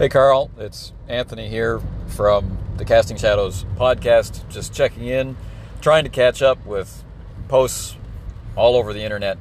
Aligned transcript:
Hey, 0.00 0.08
Carl, 0.08 0.50
it's 0.56 0.94
Anthony 1.08 1.50
here 1.50 1.78
from 2.06 2.56
the 2.78 2.86
Casting 2.86 3.18
Shadows 3.18 3.66
podcast. 3.76 4.48
Just 4.48 4.72
checking 4.72 5.04
in, 5.04 5.36
trying 5.82 6.04
to 6.04 6.08
catch 6.08 6.40
up 6.40 6.64
with 6.64 7.04
posts 7.48 7.96
all 8.56 8.76
over 8.76 8.94
the 8.94 9.02
internet 9.02 9.36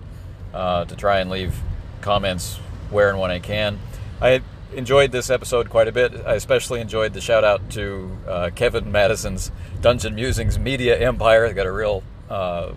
uh, 0.53 0.83
to 0.83 0.97
try 0.97 1.21
and 1.21 1.29
leave 1.29 1.57
comments 2.01 2.57
where 2.89 3.09
and 3.09 3.17
when 3.19 3.31
I 3.31 3.39
can. 3.39 3.79
I 4.19 4.41
enjoyed 4.73 5.13
this 5.13 5.29
episode 5.29 5.69
quite 5.69 5.87
a 5.87 5.93
bit. 5.93 6.13
I 6.25 6.33
especially 6.33 6.81
enjoyed 6.81 7.13
the 7.13 7.21
shout 7.21 7.45
out 7.45 7.69
to 7.69 8.17
uh, 8.27 8.49
Kevin 8.53 8.91
Madison's 8.91 9.51
Dungeon 9.79 10.13
Musings 10.13 10.59
Media 10.59 10.99
Empire. 10.99 11.45
I 11.45 11.53
got 11.53 11.67
a 11.67 11.71
real 11.71 12.03
uh, 12.29 12.73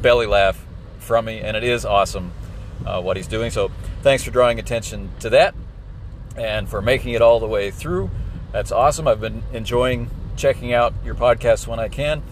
belly 0.00 0.24
laugh 0.24 0.64
from 1.00 1.26
me, 1.26 1.40
and 1.40 1.54
it 1.54 1.64
is 1.64 1.84
awesome 1.84 2.32
uh, 2.86 3.02
what 3.02 3.18
he's 3.18 3.26
doing. 3.26 3.50
So 3.50 3.70
thanks 4.00 4.24
for 4.24 4.30
drawing 4.30 4.58
attention 4.58 5.10
to 5.20 5.28
that 5.28 5.54
and 6.36 6.68
for 6.68 6.82
making 6.82 7.14
it 7.14 7.22
all 7.22 7.40
the 7.40 7.46
way 7.46 7.70
through. 7.70 8.10
That's 8.52 8.72
awesome. 8.72 9.08
I've 9.08 9.20
been 9.20 9.42
enjoying 9.52 10.10
checking 10.36 10.72
out 10.72 10.94
your 11.04 11.14
podcast 11.14 11.66
when 11.66 11.78
I 11.78 11.88
can. 11.88 12.22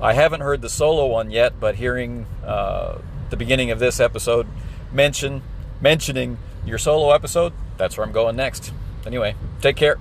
I 0.00 0.12
haven't 0.12 0.40
heard 0.40 0.62
the 0.62 0.68
solo 0.68 1.06
one 1.06 1.30
yet, 1.30 1.58
but 1.58 1.74
hearing 1.74 2.26
uh, 2.44 2.98
the 3.30 3.36
beginning 3.36 3.70
of 3.70 3.78
this 3.78 4.00
episode 4.00 4.46
mention 4.92 5.42
mentioning 5.80 6.38
your 6.64 6.78
solo 6.78 7.12
episode, 7.12 7.52
that's 7.76 7.96
where 7.96 8.06
I'm 8.06 8.12
going 8.12 8.36
next. 8.36 8.72
Anyway, 9.06 9.34
take 9.60 9.76
care. 9.76 9.98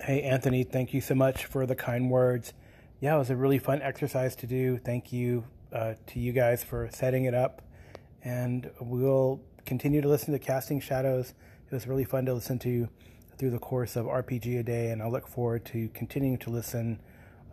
Hey, 0.00 0.22
Anthony, 0.22 0.64
thank 0.64 0.94
you 0.94 1.00
so 1.00 1.14
much 1.14 1.44
for 1.44 1.66
the 1.66 1.76
kind 1.76 2.10
words. 2.10 2.52
Yeah, 3.00 3.14
it 3.14 3.18
was 3.18 3.30
a 3.30 3.36
really 3.36 3.58
fun 3.58 3.82
exercise 3.82 4.34
to 4.36 4.46
do. 4.46 4.78
Thank 4.78 5.12
you 5.12 5.44
uh, 5.72 5.94
to 6.08 6.20
you 6.20 6.32
guys 6.32 6.64
for 6.64 6.88
setting 6.92 7.24
it 7.24 7.34
up. 7.34 7.62
And 8.22 8.70
we'll 8.80 9.40
continue 9.66 10.00
to 10.00 10.08
listen 10.08 10.32
to 10.32 10.38
Casting 10.38 10.80
Shadows. 10.80 11.34
It 11.70 11.74
was 11.74 11.86
really 11.86 12.04
fun 12.04 12.26
to 12.26 12.34
listen 12.34 12.58
to 12.60 12.88
through 13.38 13.50
the 13.50 13.60
course 13.60 13.94
of 13.94 14.06
RPG 14.06 14.58
a 14.58 14.62
day, 14.64 14.90
and 14.90 15.00
I 15.00 15.06
look 15.06 15.28
forward 15.28 15.64
to 15.66 15.88
continuing 15.94 16.36
to 16.38 16.50
listen 16.50 16.98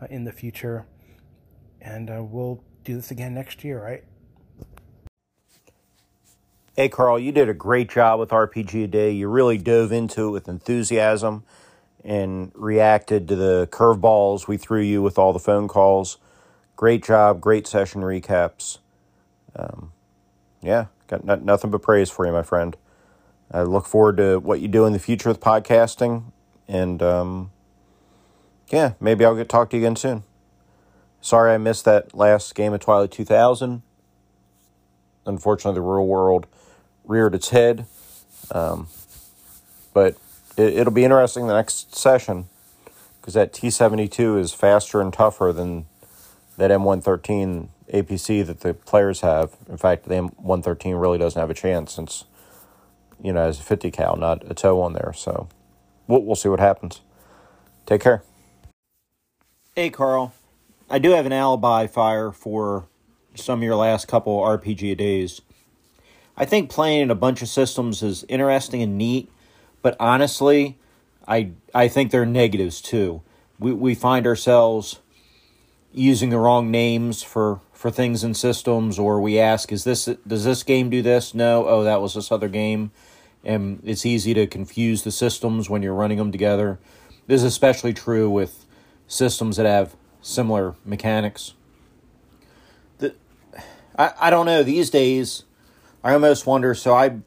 uh, 0.02 0.08
in 0.10 0.24
the 0.24 0.32
future. 0.32 0.88
And 1.80 2.10
uh, 2.10 2.24
we'll 2.24 2.64
do 2.84 2.96
this 2.96 3.12
again 3.12 3.36
next 3.36 3.64
year, 3.64 3.84
right? 3.84 4.04
Hey, 6.76 6.90
Carl, 6.90 7.20
you 7.20 7.32
did 7.32 7.48
a 7.48 7.54
great 7.54 7.92
job 7.92 8.20
with 8.20 8.30
RPG 8.30 8.86
a 8.86 8.88
day. 8.88 9.12
You 9.12 9.28
really 9.28 9.60
dove 9.60 9.92
into 9.92 10.30
it 10.30 10.32
with 10.32 10.48
enthusiasm 10.48 11.44
and 12.04 12.52
reacted 12.56 13.28
to 13.28 13.36
the 13.36 13.68
curveballs 13.72 14.48
we 14.48 14.58
threw 14.58 14.82
you 14.82 15.04
with 15.04 15.20
all 15.20 15.32
the 15.32 15.40
phone 15.40 15.68
calls. 15.68 16.18
Great 16.76 17.04
job, 17.04 17.40
great 17.40 17.68
session 17.68 18.02
recaps. 18.02 18.80
Um, 19.56 19.92
yeah, 20.64 20.88
got 21.08 21.30
n- 21.30 21.46
nothing 21.46 21.70
but 21.70 21.84
praise 21.84 22.10
for 22.10 22.26
you, 22.26 22.32
my 22.32 22.42
friend. 22.44 22.76
I 23.52 23.64
look 23.64 23.86
forward 23.86 24.18
to 24.18 24.40
what 24.40 24.60
you 24.60 24.68
do 24.68 24.86
in 24.86 24.94
the 24.94 25.00
future 25.00 25.30
with 25.30 25.40
podcasting, 25.40 26.32
and 26.68 27.02
um, 27.02 27.52
yeah, 28.70 28.94
maybe 29.00 29.24
I'll 29.24 29.36
get 29.36 29.50
talk 29.50 29.70
to 29.70 29.78
you 29.78 29.84
again 29.84 29.96
soon. 29.96 30.24
Sorry 31.22 31.54
I 31.54 31.58
missed 31.58 31.86
that 31.86 32.14
last 32.14 32.56
game 32.56 32.74
of 32.74 32.80
Twilight 32.82 33.12
2000. 33.12 33.82
Unfortunately, 35.26 35.76
the 35.76 35.82
real 35.82 36.06
world 36.06 36.48
reared 37.04 37.36
its 37.36 37.50
head. 37.50 37.86
Um, 38.52 38.88
but 39.94 40.16
it, 40.58 40.86
will 40.86 40.92
be 40.92 41.04
interesting 41.04 41.48
the 41.48 41.54
next 41.54 41.96
session 41.96 42.46
because 43.20 43.34
that 43.34 43.54
T72 43.54 44.40
is 44.40 44.54
faster 44.54 45.02
and 45.02 45.12
tougher 45.12 45.52
than 45.52 45.86
that 46.58 46.72
M113 46.72 47.68
APC 47.94 48.46
that 48.46 48.62
the 48.62 48.74
players 48.74 49.22
have. 49.22 49.56
In 49.68 49.78
fact, 49.78 50.06
the 50.06 50.16
M113 50.16 51.00
really 51.00 51.18
doesn't 51.18 51.40
have 51.40 51.50
a 51.50 51.54
chance 51.54 51.94
since, 51.94 52.26
you 53.22 53.34
know, 53.34 53.42
as 53.42 53.60
a 53.60 53.64
50 53.64 53.92
cal, 53.92 54.16
not 54.16 54.50
a 54.50 54.54
toe 54.54 54.82
on 54.82 54.94
there. 54.94 55.14
So 55.16 55.48
we'll, 56.08 56.24
we'll 56.24 56.36
see 56.36 56.50
what 56.50 56.60
happens. 56.60 57.02
Take 57.86 58.02
care. 58.02 58.24
Hey, 59.76 59.90
Carl. 59.90 60.34
I 60.90 61.00
do 61.00 61.12
have 61.12 61.26
an 61.26 61.34
alibi 61.34 61.88
fire 61.88 62.32
for 62.32 62.88
some 63.36 63.60
of 63.60 63.64
your 63.64 63.76
last 63.76 64.08
couple 64.08 64.40
RPG 64.40 64.98
days. 64.98 65.42
I 66.38 66.46
think 66.46 66.70
playing 66.70 67.02
in 67.02 67.12
a 67.12 67.16
bunch 67.16 67.42
of 67.42 67.50
systems 67.50 68.02
is 68.02 68.24
interesting 68.30 68.82
and 68.82 68.98
neat, 68.98 69.30
but 69.82 69.96
honestly, 70.00 70.78
I 71.28 71.52
I 71.74 71.88
think 71.88 72.12
there 72.12 72.22
are 72.22 72.28
negatives 72.28 72.80
too. 72.80 73.22
We 73.60 73.74
we 73.74 73.96
find 73.96 74.26
ourselves 74.28 75.00
using 75.92 76.30
the 76.30 76.38
wrong 76.38 76.70
names 76.72 77.24
for 77.24 77.60
for 77.74 77.92
things 77.92 78.24
in 78.24 78.34
systems, 78.34 78.98
or 79.00 79.20
we 79.20 79.40
ask, 79.40 79.72
"Is 79.72 79.84
this 79.84 80.06
does 80.28 80.46
this 80.46 80.64
game 80.64 80.90
do 80.90 81.02
this?" 81.02 81.34
No, 81.34 81.68
oh, 81.68 81.84
that 81.84 82.02
was 82.02 82.14
this 82.14 82.32
other 82.32 82.48
game, 82.48 82.92
and 83.48 83.82
it's 83.84 84.06
easy 84.06 84.34
to 84.34 84.46
confuse 84.46 85.04
the 85.04 85.12
systems 85.12 85.70
when 85.70 85.82
you're 85.82 85.94
running 85.94 86.18
them 86.18 86.32
together. 86.32 86.80
This 87.26 87.42
is 87.42 87.46
especially 87.46 87.94
true 87.94 88.30
with 88.30 88.66
systems 89.08 89.58
that 89.58 89.66
have 89.66 89.96
similar 90.22 90.76
mechanics. 90.86 91.54
The 93.00 93.16
I 93.98 94.12
I 94.20 94.30
don't 94.30 94.46
know 94.46 94.64
these 94.64 94.90
days 94.90 95.46
I 96.04 96.14
almost 96.14 96.46
wonder. 96.46 96.74
So 96.74 96.94
I 96.94 97.18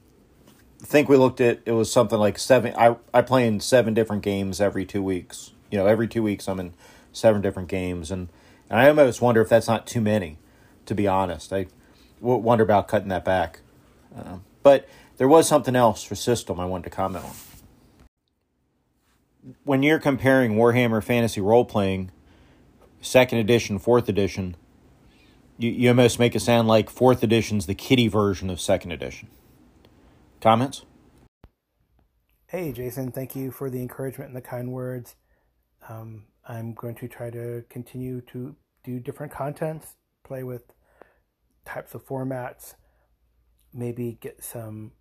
think 0.78 1.09
we 1.09 1.16
looked 1.16 1.41
at 1.41 1.60
it 1.66 1.72
was 1.72 1.92
something 1.92 2.19
like 2.19 2.38
seven. 2.38 2.75
I 2.76 2.97
I 3.12 3.22
play 3.22 3.47
in 3.47 3.60
seven 3.60 3.94
different 3.94 4.22
games 4.22 4.60
every 4.60 4.84
two 4.84 5.03
weeks. 5.03 5.53
You 5.70 5.78
know, 5.78 5.86
every 5.86 6.09
two 6.09 6.22
weeks 6.22 6.48
I'm 6.48 6.60
in 6.60 6.75
seven 7.12 7.41
different 7.41 7.69
games, 7.69 8.10
and 8.10 8.28
and 8.69 8.80
I 8.80 8.88
almost 8.88 9.20
wonder 9.20 9.41
if 9.41 9.48
that's 9.48 9.69
not 9.69 9.86
too 9.86 10.00
many. 10.00 10.38
To 10.86 10.94
be 10.94 11.06
honest, 11.06 11.53
I 11.53 11.66
wonder 12.20 12.64
about 12.64 12.88
cutting 12.88 13.09
that 13.09 13.25
back. 13.25 13.60
Uh, 14.16 14.38
but 14.62 14.88
there 15.20 15.28
was 15.28 15.47
something 15.47 15.76
else 15.76 16.03
for 16.03 16.14
system 16.14 16.58
I 16.58 16.64
wanted 16.64 16.84
to 16.84 16.91
comment 16.97 17.26
on. 17.26 17.34
When 19.64 19.82
you're 19.82 19.98
comparing 19.98 20.54
Warhammer 20.54 21.04
Fantasy 21.04 21.42
Role 21.42 21.66
Playing, 21.66 22.10
second 23.03 23.36
edition, 23.36 23.78
fourth 23.78 24.09
edition, 24.09 24.56
you, 25.59 25.69
you 25.72 25.88
almost 25.91 26.19
make 26.19 26.34
it 26.34 26.41
sound 26.41 26.69
like 26.69 26.88
fourth 26.88 27.22
edition's 27.22 27.66
the 27.66 27.75
kitty 27.75 28.09
version 28.09 28.48
of 28.48 28.62
second 28.62 28.92
edition. 28.92 29.28
Comments? 30.41 30.86
Hey, 32.47 32.72
Jason, 32.72 33.12
thank 33.12 33.36
you 33.36 33.50
for 33.50 33.69
the 33.69 33.82
encouragement 33.82 34.28
and 34.28 34.36
the 34.36 34.41
kind 34.41 34.72
words. 34.72 35.16
Um, 35.86 36.28
I'm 36.48 36.72
going 36.72 36.94
to 36.94 37.09
try 37.09 37.28
to 37.28 37.62
continue 37.69 38.22
to 38.22 38.56
do 38.84 38.98
different 38.98 39.32
contents, 39.32 39.97
play 40.25 40.44
with 40.44 40.72
types 41.66 41.92
of 41.94 42.06
formats, 42.06 42.72
maybe 43.75 44.16
get 44.19 44.42
some 44.42 44.92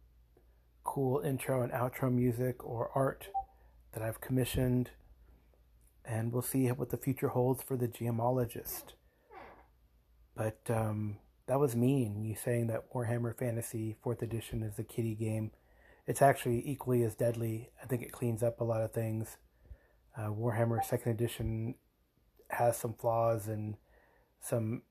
cool 0.83 1.19
intro 1.19 1.61
and 1.61 1.71
outro 1.71 2.11
music 2.11 2.63
or 2.65 2.89
art 2.95 3.29
that 3.93 4.03
I've 4.03 4.21
commissioned, 4.21 4.91
and 6.05 6.31
we'll 6.31 6.41
see 6.41 6.67
what 6.67 6.89
the 6.89 6.97
future 6.97 7.29
holds 7.29 7.61
for 7.61 7.75
the 7.75 7.87
GMologist. 7.87 8.93
But 10.35 10.59
um, 10.69 11.17
that 11.47 11.59
was 11.59 11.75
mean, 11.75 12.23
you 12.23 12.35
saying 12.35 12.67
that 12.67 12.93
Warhammer 12.93 13.37
Fantasy 13.37 13.95
4th 14.05 14.21
Edition 14.21 14.63
is 14.63 14.79
a 14.79 14.83
kitty 14.83 15.15
game. 15.15 15.51
It's 16.07 16.21
actually 16.21 16.67
equally 16.67 17.03
as 17.03 17.15
deadly. 17.15 17.69
I 17.81 17.85
think 17.85 18.01
it 18.01 18.11
cleans 18.11 18.41
up 18.41 18.61
a 18.61 18.63
lot 18.63 18.81
of 18.81 18.91
things. 18.91 19.37
Uh, 20.17 20.27
Warhammer 20.27 20.83
2nd 20.83 21.07
Edition 21.07 21.75
has 22.49 22.77
some 22.77 22.93
flaws 22.93 23.47
and 23.47 23.77
some 24.39 24.83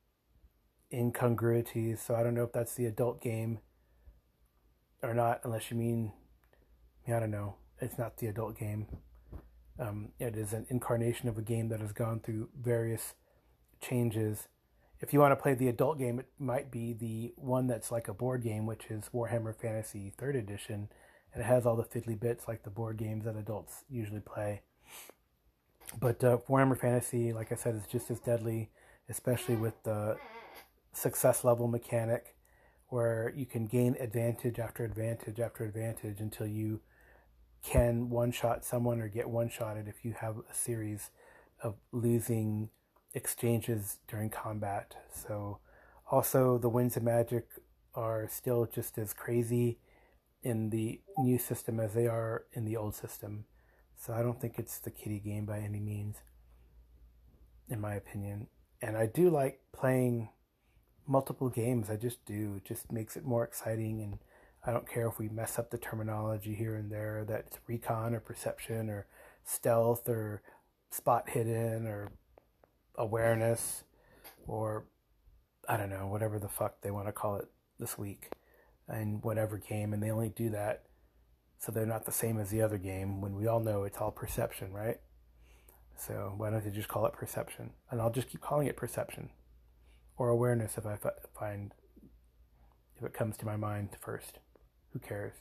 incongruities, 0.93 2.00
so 2.00 2.15
I 2.15 2.22
don't 2.22 2.34
know 2.34 2.44
if 2.44 2.53
that's 2.53 2.75
the 2.75 2.87
adult 2.87 3.20
game 3.20 3.59
or 5.03 5.14
not, 5.14 5.41
unless 5.44 5.70
you 5.70 5.76
mean, 5.76 6.12
I 7.06 7.20
don't 7.20 7.31
know, 7.31 7.56
it's 7.81 7.98
not 7.98 8.19
the 8.19 8.26
adult 8.26 8.59
game. 8.59 8.86
Um, 9.78 10.09
it 10.19 10.36
is 10.36 10.53
an 10.53 10.66
incarnation 10.69 11.28
of 11.28 11.38
a 11.38 11.42
game 11.42 11.69
that 11.69 11.81
has 11.81 11.92
gone 11.92 12.20
through 12.20 12.48
various 12.60 13.14
changes 13.81 14.48
if 15.00 15.12
you 15.12 15.20
want 15.20 15.32
to 15.32 15.37
play 15.37 15.54
the 15.54 15.69
adult 15.69 15.98
game, 15.98 16.19
it 16.19 16.26
might 16.38 16.70
be 16.70 16.92
the 16.92 17.32
one 17.37 17.66
that's 17.66 17.92
like 17.92 18.08
a 18.08 18.14
board 18.14 18.42
game, 18.42 18.66
which 18.66 18.87
is 18.91 19.10
Warhammer 19.14 19.55
Fantasy 19.55 20.12
Third 20.17 20.34
Edition, 20.34 20.88
and 21.32 21.43
it 21.43 21.46
has 21.46 21.67
all 21.67 21.76
the 21.76 21.84
fiddly 21.84 22.19
bits 22.19 22.49
like 22.49 22.64
the 22.64 22.70
board 22.70 22.96
games 22.96 23.25
that 23.25 23.37
adults 23.37 23.84
usually 23.88 24.20
play. 24.20 24.62
But 26.00 26.23
uh, 26.25 26.38
Warhammer 26.49 26.78
Fantasy, 26.78 27.32
like 27.32 27.52
I 27.52 27.55
said, 27.55 27.76
is 27.76 27.87
just 27.87 28.11
as 28.11 28.19
deadly, 28.19 28.70
especially 29.08 29.55
with 29.55 29.81
the 29.84 30.17
success 30.93 31.44
level 31.44 31.69
mechanic, 31.69 32.34
where 32.88 33.32
you 33.37 33.44
can 33.46 33.67
gain 33.67 33.96
advantage 34.00 34.58
after 34.58 34.85
advantage 34.85 35.38
after 35.38 35.64
advantage 35.64 36.20
until 36.20 36.46
you 36.46 36.81
can 37.62 38.08
one 38.08 38.32
shot 38.32 38.64
someone 38.64 39.00
or 39.00 39.08
get 39.08 39.29
one 39.29 39.49
shotted 39.49 39.88
if 39.88 40.05
you 40.05 40.14
have 40.20 40.37
a 40.50 40.55
series 40.55 41.11
of 41.62 41.75
losing 41.93 42.70
exchanges 43.14 43.99
during 44.08 44.31
combat. 44.31 44.96
So, 45.12 45.58
also, 46.11 46.56
the 46.56 46.69
winds 46.69 46.96
of 46.96 47.02
magic 47.02 47.46
are 47.94 48.26
still 48.31 48.67
just 48.67 48.96
as 48.96 49.12
crazy 49.12 49.79
in 50.43 50.70
the 50.70 51.00
new 51.19 51.37
system 51.38 51.81
as 51.81 51.93
they 51.93 52.06
are 52.06 52.44
in 52.52 52.64
the 52.64 52.76
old 52.76 52.94
system. 52.94 53.44
So, 53.96 54.14
I 54.14 54.23
don't 54.23 54.40
think 54.40 54.58
it's 54.58 54.79
the 54.79 54.90
kitty 54.90 55.19
game 55.19 55.44
by 55.44 55.58
any 55.58 55.81
means, 55.81 56.19
in 57.69 57.81
my 57.81 57.94
opinion. 57.94 58.46
And 58.81 58.96
I 58.96 59.06
do 59.06 59.29
like 59.29 59.61
playing 59.73 60.29
multiple 61.08 61.49
games. 61.49 61.90
I 61.90 61.96
just 61.96 62.25
do. 62.26 62.55
It 62.58 62.64
just 62.64 62.93
makes 62.93 63.16
it 63.16 63.25
more 63.25 63.43
exciting, 63.43 64.00
and 64.02 64.19
I 64.64 64.72
don't 64.72 64.88
care 64.88 65.08
if 65.08 65.19
we 65.19 65.28
mess 65.28 65.58
up 65.58 65.70
the 65.70 65.78
terminology 65.78 66.55
here 66.55 66.76
and 66.76 66.93
there, 66.93 67.25
that 67.26 67.58
recon 67.66 68.14
or 68.14 68.20
perception 68.20 68.90
or 68.90 69.06
stealth 69.44 70.08
or 70.08 70.43
spot 70.90 71.31
hidden 71.31 71.87
or 71.87 72.12
awareness 72.96 73.84
or 74.46 74.87
I 75.69 75.76
don't 75.76 75.90
know, 75.90 76.06
whatever 76.06 76.38
the 76.38 76.49
fuck 76.49 76.81
they 76.81 76.90
want 76.90 77.06
to 77.06 77.12
call 77.12 77.37
it 77.37 77.49
this 77.78 77.99
week 77.99 78.31
in 78.93 79.20
whatever 79.22 79.58
game. 79.58 79.93
And 79.93 80.02
they 80.02 80.11
only 80.11 80.31
do 80.31 80.50
that 80.50 80.84
so 81.58 81.72
they're 81.72 81.87
not 81.87 82.06
the 82.06 82.12
same 82.12 82.38
as 82.38 82.50
the 82.50 82.62
other 82.62 82.78
game 82.78 83.20
when 83.20 83.34
we 83.34 83.46
all 83.46 83.61
know 83.61 83.84
it's 83.84 83.99
all 83.99 84.11
perception, 84.11 84.72
right? 84.72 84.99
So 85.96 86.34
why 86.37 86.50
don't 86.50 86.64
they 86.64 86.70
just 86.70 86.88
call 86.88 87.06
it 87.06 87.12
perception? 87.12 87.70
And 87.90 88.00
I'll 88.00 88.11
just 88.11 88.28
keep 88.28 88.40
calling 88.40 88.66
it 88.66 88.76
perception 88.76 89.31
or 90.19 90.29
awareness 90.29 90.76
if 90.76 90.85
I 90.85 90.99
find 91.38 91.73
if 92.97 93.05
it 93.05 93.15
comes 93.15 93.37
to 93.38 93.47
my 93.47 93.56
mind 93.56 93.91
first. 94.00 94.41
Who 94.93 94.99
cares? 94.99 95.35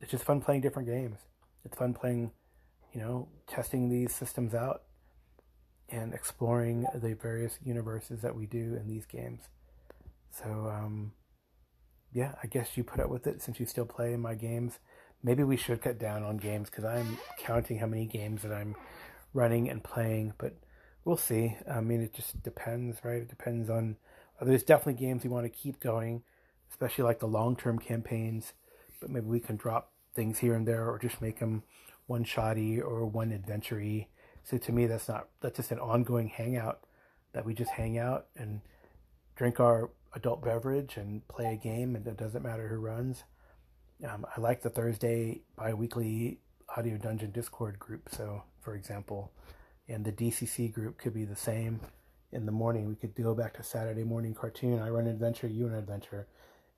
It's 0.00 0.10
just 0.10 0.24
fun 0.24 0.40
playing 0.40 0.60
different 0.60 0.88
games. 0.88 1.20
It's 1.64 1.76
fun 1.76 1.94
playing, 1.94 2.32
you 2.92 3.00
know, 3.00 3.28
testing 3.46 3.88
these 3.88 4.14
systems 4.14 4.54
out 4.54 4.82
and 5.88 6.12
exploring 6.12 6.86
the 6.94 7.14
various 7.14 7.58
universes 7.64 8.20
that 8.20 8.34
we 8.34 8.46
do 8.46 8.76
in 8.78 8.86
these 8.88 9.06
games. 9.06 9.42
So, 10.30 10.70
um, 10.72 11.12
yeah, 12.12 12.34
I 12.42 12.46
guess 12.46 12.76
you 12.76 12.84
put 12.84 13.00
up 13.00 13.08
with 13.08 13.26
it 13.26 13.40
since 13.40 13.58
you 13.58 13.66
still 13.66 13.86
play 13.86 14.16
my 14.16 14.34
games. 14.34 14.78
Maybe 15.22 15.44
we 15.44 15.56
should 15.56 15.80
cut 15.80 15.98
down 15.98 16.22
on 16.22 16.36
games 16.36 16.68
because 16.68 16.84
I'm 16.84 17.18
counting 17.38 17.78
how 17.78 17.86
many 17.86 18.06
games 18.06 18.42
that 18.42 18.52
I'm 18.52 18.76
running 19.32 19.70
and 19.70 19.82
playing, 19.82 20.34
but 20.38 20.54
we'll 21.06 21.16
see. 21.16 21.56
I 21.70 21.80
mean, 21.80 22.02
it 22.02 22.12
just 22.12 22.42
depends, 22.42 22.98
right? 23.02 23.22
It 23.22 23.28
depends 23.28 23.70
on. 23.70 23.96
There's 24.42 24.62
definitely 24.62 25.00
games 25.00 25.24
we 25.24 25.30
want 25.30 25.46
to 25.46 25.48
keep 25.48 25.80
going 25.80 26.22
especially 26.70 27.04
like 27.04 27.20
the 27.20 27.26
long 27.26 27.56
term 27.56 27.78
campaigns. 27.78 28.52
But 29.00 29.10
maybe 29.10 29.26
we 29.26 29.40
can 29.40 29.56
drop 29.56 29.92
things 30.14 30.38
here 30.38 30.54
and 30.54 30.66
there, 30.66 30.88
or 30.88 30.98
just 30.98 31.20
make 31.20 31.38
them 31.38 31.62
one 32.06 32.24
shotty 32.24 32.78
or 32.82 33.04
one 33.04 33.32
adventure 33.32 33.82
So 34.44 34.58
to 34.58 34.72
me, 34.72 34.86
that's 34.86 35.08
not 35.08 35.28
that's 35.40 35.56
just 35.56 35.72
an 35.72 35.78
ongoing 35.78 36.28
hangout 36.28 36.80
that 37.32 37.44
we 37.44 37.54
just 37.54 37.72
hang 37.72 37.98
out 37.98 38.26
and 38.36 38.60
drink 39.36 39.60
our 39.60 39.90
adult 40.14 40.42
beverage 40.42 40.96
and 40.96 41.26
play 41.28 41.52
a 41.52 41.56
game, 41.56 41.94
and 41.94 42.06
it 42.06 42.16
doesn't 42.16 42.42
matter 42.42 42.68
who 42.68 42.76
runs. 42.76 43.24
Um, 44.06 44.26
I 44.36 44.40
like 44.40 44.62
the 44.62 44.70
Thursday 44.70 45.42
bi-weekly 45.56 46.38
audio 46.76 46.96
dungeon 46.96 47.30
Discord 47.30 47.78
group. 47.78 48.08
So, 48.10 48.42
for 48.60 48.74
example, 48.74 49.32
and 49.88 50.04
the 50.04 50.12
DCC 50.12 50.72
group 50.72 50.98
could 50.98 51.14
be 51.14 51.24
the 51.24 51.36
same. 51.36 51.80
In 52.32 52.44
the 52.44 52.52
morning, 52.52 52.88
we 52.88 52.96
could 52.96 53.14
go 53.14 53.34
back 53.34 53.54
to 53.54 53.62
Saturday 53.62 54.04
morning 54.04 54.34
cartoon. 54.34 54.80
I 54.80 54.88
run 54.88 55.06
an 55.06 55.12
adventure, 55.12 55.46
you 55.46 55.66
an 55.66 55.74
adventure 55.74 56.26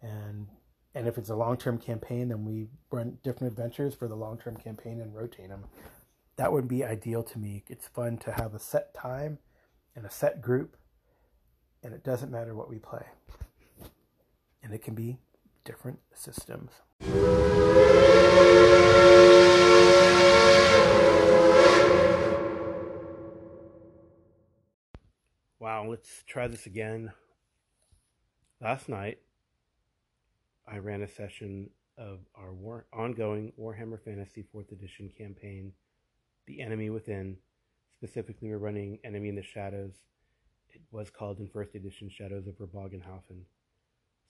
and 0.02 0.46
and 0.94 1.06
if 1.06 1.18
it's 1.18 1.28
a 1.28 1.36
long 1.36 1.56
term 1.56 1.78
campaign, 1.78 2.28
then 2.28 2.44
we 2.44 2.66
run 2.90 3.18
different 3.22 3.52
adventures 3.52 3.94
for 3.94 4.08
the 4.08 4.16
long 4.16 4.38
term 4.38 4.56
campaign 4.56 5.00
and 5.00 5.14
rotate 5.14 5.48
them. 5.48 5.64
That 6.36 6.52
would 6.52 6.68
be 6.68 6.84
ideal 6.84 7.22
to 7.24 7.38
me. 7.38 7.64
It's 7.68 7.86
fun 7.86 8.18
to 8.18 8.32
have 8.32 8.54
a 8.54 8.58
set 8.58 8.94
time 8.94 9.38
and 9.94 10.06
a 10.06 10.10
set 10.10 10.40
group, 10.40 10.76
and 11.82 11.92
it 11.92 12.04
doesn't 12.04 12.30
matter 12.30 12.54
what 12.54 12.68
we 12.68 12.78
play. 12.78 13.06
And 14.62 14.72
it 14.72 14.82
can 14.82 14.94
be 14.94 15.18
different 15.64 15.98
systems. 16.14 16.70
Let's 25.88 26.22
try 26.26 26.48
this 26.48 26.66
again. 26.66 27.12
Last 28.60 28.90
night, 28.90 29.20
I 30.70 30.76
ran 30.78 31.00
a 31.00 31.08
session 31.08 31.70
of 31.96 32.18
our 32.34 32.52
war, 32.52 32.84
ongoing 32.92 33.54
Warhammer 33.58 33.98
Fantasy 33.98 34.44
4th 34.54 34.70
Edition 34.70 35.10
campaign, 35.16 35.72
The 36.46 36.60
Enemy 36.60 36.90
Within. 36.90 37.38
Specifically, 37.96 38.50
we're 38.50 38.58
running 38.58 38.98
Enemy 39.02 39.30
in 39.30 39.34
the 39.36 39.42
Shadows. 39.42 39.94
It 40.68 40.82
was 40.90 41.08
called 41.08 41.38
in 41.38 41.48
first 41.48 41.74
edition 41.74 42.10
Shadows 42.10 42.44
over 42.46 42.66
Bogenhafen. 42.66 43.44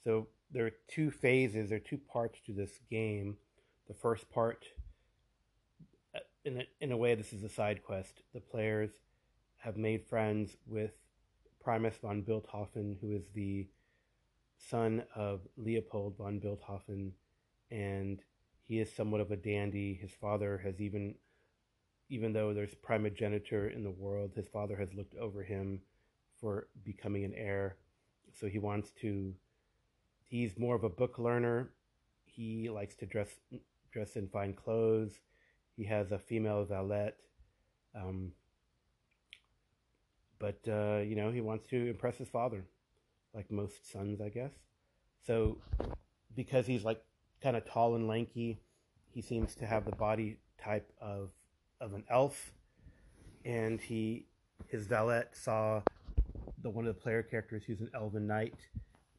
So 0.05 0.29
there 0.51 0.65
are 0.65 0.71
two 0.87 1.11
phases, 1.11 1.71
there 1.71 1.77
are 1.77 1.81
two 1.81 1.97
parts 1.97 2.39
to 2.45 2.53
this 2.53 2.79
game. 2.89 3.35
The 3.89 3.95
first 3.95 4.29
part, 4.29 4.63
uh, 6.15 6.19
in 6.45 6.61
a, 6.61 6.67
in 6.79 6.93
a 6.93 6.97
way, 6.97 7.15
this 7.15 7.33
is 7.33 7.43
a 7.43 7.49
side 7.49 7.83
quest. 7.83 8.21
The 8.33 8.39
players 8.39 8.91
have 9.57 9.75
made 9.75 10.05
friends 10.05 10.55
with 10.65 10.91
Primus 11.63 11.95
von 12.01 12.23
Bilthofen, 12.23 12.97
who 12.99 13.11
is 13.11 13.23
the 13.33 13.67
son 14.57 15.03
of 15.15 15.41
Leopold 15.57 16.15
von 16.17 16.39
Bilthofen, 16.39 17.11
and 17.71 18.19
he 18.67 18.79
is 18.79 18.93
somewhat 18.93 19.21
of 19.21 19.31
a 19.31 19.35
dandy. 19.35 19.97
His 20.01 20.11
father 20.11 20.61
has 20.63 20.79
even, 20.79 21.15
even 22.09 22.33
though 22.33 22.53
there's 22.53 22.75
primogeniture 22.75 23.69
in 23.69 23.83
the 23.83 23.91
world, 23.91 24.31
his 24.35 24.47
father 24.47 24.77
has 24.77 24.93
looked 24.93 25.15
over 25.15 25.43
him 25.43 25.81
for 26.39 26.67
becoming 26.83 27.25
an 27.25 27.33
heir. 27.35 27.77
So 28.39 28.47
he 28.47 28.59
wants 28.59 28.91
to. 29.01 29.33
He's 30.23 30.59
more 30.59 30.75
of 30.75 30.83
a 30.83 30.89
book 30.89 31.17
learner. 31.17 31.71
He 32.25 32.69
likes 32.69 32.95
to 32.97 33.05
dress 33.05 33.29
dress 33.91 34.15
in 34.15 34.27
fine 34.29 34.53
clothes. 34.53 35.13
He 35.75 35.85
has 35.85 36.11
a 36.11 36.19
female 36.19 36.65
valet. 36.65 37.13
Um, 37.95 38.33
but 40.39 40.59
uh, 40.67 40.99
you 40.99 41.15
know 41.15 41.31
he 41.31 41.41
wants 41.41 41.67
to 41.69 41.89
impress 41.89 42.17
his 42.17 42.29
father 42.29 42.65
like 43.33 43.51
most 43.51 43.91
sons, 43.91 44.21
I 44.21 44.29
guess. 44.29 44.51
So, 45.25 45.57
because 46.35 46.65
he's 46.65 46.83
like 46.83 47.01
kind 47.41 47.55
of 47.55 47.65
tall 47.65 47.95
and 47.95 48.07
lanky, 48.07 48.59
he 49.11 49.21
seems 49.21 49.55
to 49.55 49.65
have 49.65 49.85
the 49.85 49.95
body 49.95 50.37
type 50.61 50.91
of 51.01 51.29
of 51.81 51.93
an 51.93 52.03
elf, 52.09 52.51
and 53.45 53.79
he 53.79 54.25
his 54.67 54.87
valet 54.87 55.23
saw 55.31 55.81
the 56.61 56.69
one 56.69 56.85
of 56.85 56.95
the 56.95 57.01
player 57.01 57.23
characters 57.23 57.63
who's 57.65 57.81
an 57.81 57.89
elven 57.93 58.27
knight 58.27 58.55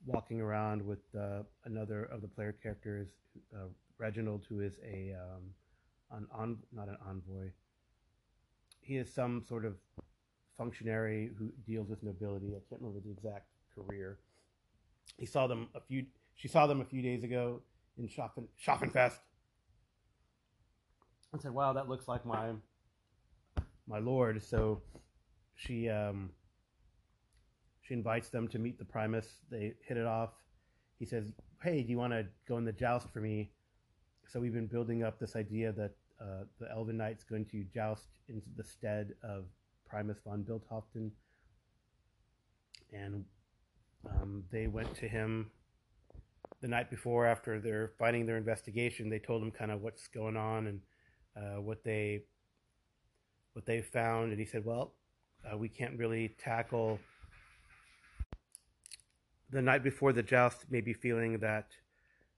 walking 0.06 0.40
around 0.40 0.84
with 0.84 1.00
uh, 1.19 1.43
another 1.64 2.05
of 2.05 2.23
the 2.23 2.28
player 2.28 2.52
characters, 2.52 3.08
uh, 3.55 3.66
Reginald, 3.99 4.44
who 4.49 4.61
is 4.61 4.75
a 4.84 5.14
um, 5.14 6.19
an 6.19 6.26
on 6.32 6.58
not 6.73 6.88
an 6.88 6.96
envoy. 7.08 7.50
He 8.81 8.96
is 8.96 9.12
some 9.12 9.44
sort 9.46 9.64
of 9.64 9.76
functionary 10.56 11.31
who 11.38 11.50
deals 11.67 11.88
with 11.88 12.02
nobility. 12.02 12.49
I 12.49 12.61
can't 12.69 12.81
remember 12.81 13.00
the 13.05 13.11
exact 13.11 13.47
career. 13.75 14.19
He 15.19 15.26
saw 15.26 15.47
them 15.47 15.69
a 15.75 15.81
few. 15.81 16.06
She 16.35 16.49
saw 16.49 16.67
them 16.67 16.81
a 16.81 16.85
few 16.85 17.02
days 17.02 17.25
ago 17.25 17.61
in 17.99 18.08
Schaffen, 18.08 18.47
Schaffenfest, 18.64 19.19
and 21.33 21.40
said, 21.40 21.52
"Wow, 21.52 21.73
that 21.73 21.88
looks 21.88 22.09
like 22.09 22.25
my 22.25 22.52
my 23.87 23.99
lord." 23.99 24.42
So 24.42 24.83
she 25.54 25.88
um, 25.88 26.30
she 27.83 27.95
invites 27.95 28.28
them 28.30 28.49
to 28.49 28.59
meet 28.59 28.78
the 28.78 28.85
Primus. 28.85 29.26
They 29.50 29.75
hit 29.87 29.97
it 29.97 30.07
off. 30.07 30.30
He 30.99 31.07
says, 31.07 31.33
"Hey, 31.62 31.83
do 31.83 31.90
you 31.90 31.99
want 31.99 32.12
to 32.12 32.26
go 32.47 32.57
in 32.59 32.64
the 32.64 32.73
joust 32.73 33.11
for 33.12 33.21
me?" 33.21 33.50
So 34.26 34.38
we've 34.40 34.54
been 34.54 34.69
building 34.69 35.02
up 35.02 35.19
this 35.19 35.35
idea 35.35 35.73
that 35.73 35.92
uh, 36.21 36.45
the 36.61 36.71
Elven 36.71 36.97
Knight's 36.97 37.25
going 37.25 37.47
to 37.47 37.64
joust 37.75 38.09
in 38.28 38.42
the 38.57 38.62
stead 38.62 39.14
of 39.23 39.45
Primus 39.90 40.18
von 40.25 40.44
Bilthofen, 40.44 41.11
and 42.92 43.25
um, 44.09 44.44
they 44.50 44.68
went 44.68 44.94
to 44.94 45.09
him 45.09 45.50
the 46.61 46.68
night 46.68 46.90
before 46.90 47.26
after 47.26 47.59
they're 47.59 47.92
fighting 47.99 48.25
their 48.25 48.37
investigation. 48.37 49.11
They 49.11 49.18
told 49.18 49.42
him 49.42 49.50
kind 49.50 49.70
of 49.70 49.82
what's 49.82 50.06
going 50.06 50.37
on 50.37 50.66
and 50.68 50.80
uh, 51.37 51.61
what 51.61 51.82
they 51.85 52.23
what 53.52 53.66
they 53.66 53.82
found, 53.82 54.30
and 54.30 54.38
he 54.38 54.47
said, 54.47 54.64
"Well, 54.64 54.94
uh, 55.50 55.59
we 55.59 55.68
can't 55.68 55.99
really 55.99 56.37
tackle." 56.38 56.99
The 59.50 59.61
night 59.61 59.82
before 59.82 60.12
the 60.12 60.23
joust, 60.23 60.66
maybe 60.70 60.92
feeling 60.92 61.38
that 61.40 61.73